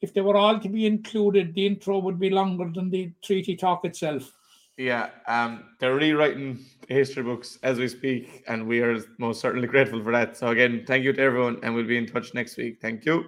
[0.00, 3.56] if they were all to be included, the intro would be longer than the treaty
[3.56, 4.32] talk itself.
[4.76, 10.02] Yeah, um, they're rewriting history books as we speak, and we are most certainly grateful
[10.04, 10.36] for that.
[10.36, 12.78] So again, thank you to everyone, and we'll be in touch next week.
[12.80, 13.24] Thank you.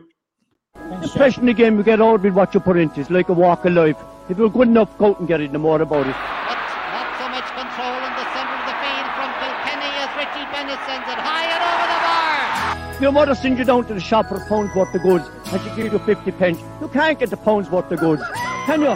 [0.74, 1.16] Thanks, The Jack.
[1.16, 3.02] pressure in the game we get out with what you put into it.
[3.02, 3.96] It's like a walk of life.
[4.28, 6.14] If you're good enough, go out and get it, no more about it.
[6.14, 6.58] But
[6.94, 10.78] not so much control in the centre of the field from Kilkenny as Richie Bennett
[10.86, 13.02] sends it high and over the bar.
[13.02, 15.60] Your mother sends you down to the shop for a pound's worth of goods and
[15.62, 16.60] she gives you 50 pence.
[16.80, 18.22] You can't get the pound's worth of goods,
[18.66, 18.94] can you?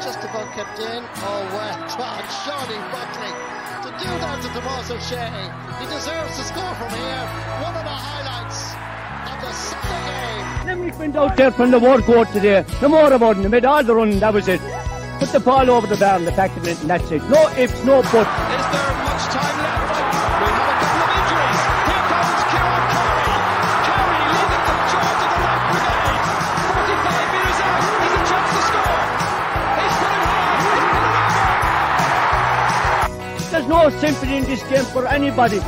[0.00, 1.02] Just about kept in.
[1.26, 3.32] Oh, well done, Seanie Buckley.
[3.82, 5.28] To do that to Tomas O'Shea,
[5.80, 7.24] he deserves to score from here.
[7.64, 7.96] One of the
[10.70, 12.64] Limerick went out there from the word court today.
[12.80, 13.42] No more about it.
[13.42, 14.60] They made all the running, that was it.
[15.18, 17.22] Put the ball over the bar and the back of it and that's it.
[17.24, 18.14] No ifs, no buts.
[18.14, 18.30] Is there
[19.02, 19.98] much time left?
[20.38, 21.60] We have a couple of injuries.
[21.90, 23.34] Here comes Kieran Carey.
[23.82, 26.38] Carey leading the charge of the right brigade.
[26.70, 27.82] 45 metres out.
[27.98, 29.02] He's a chance to score.
[29.74, 30.54] He's put it high.
[30.54, 31.50] He's put it over.
[33.50, 35.58] There's no sympathy in this game for anybody.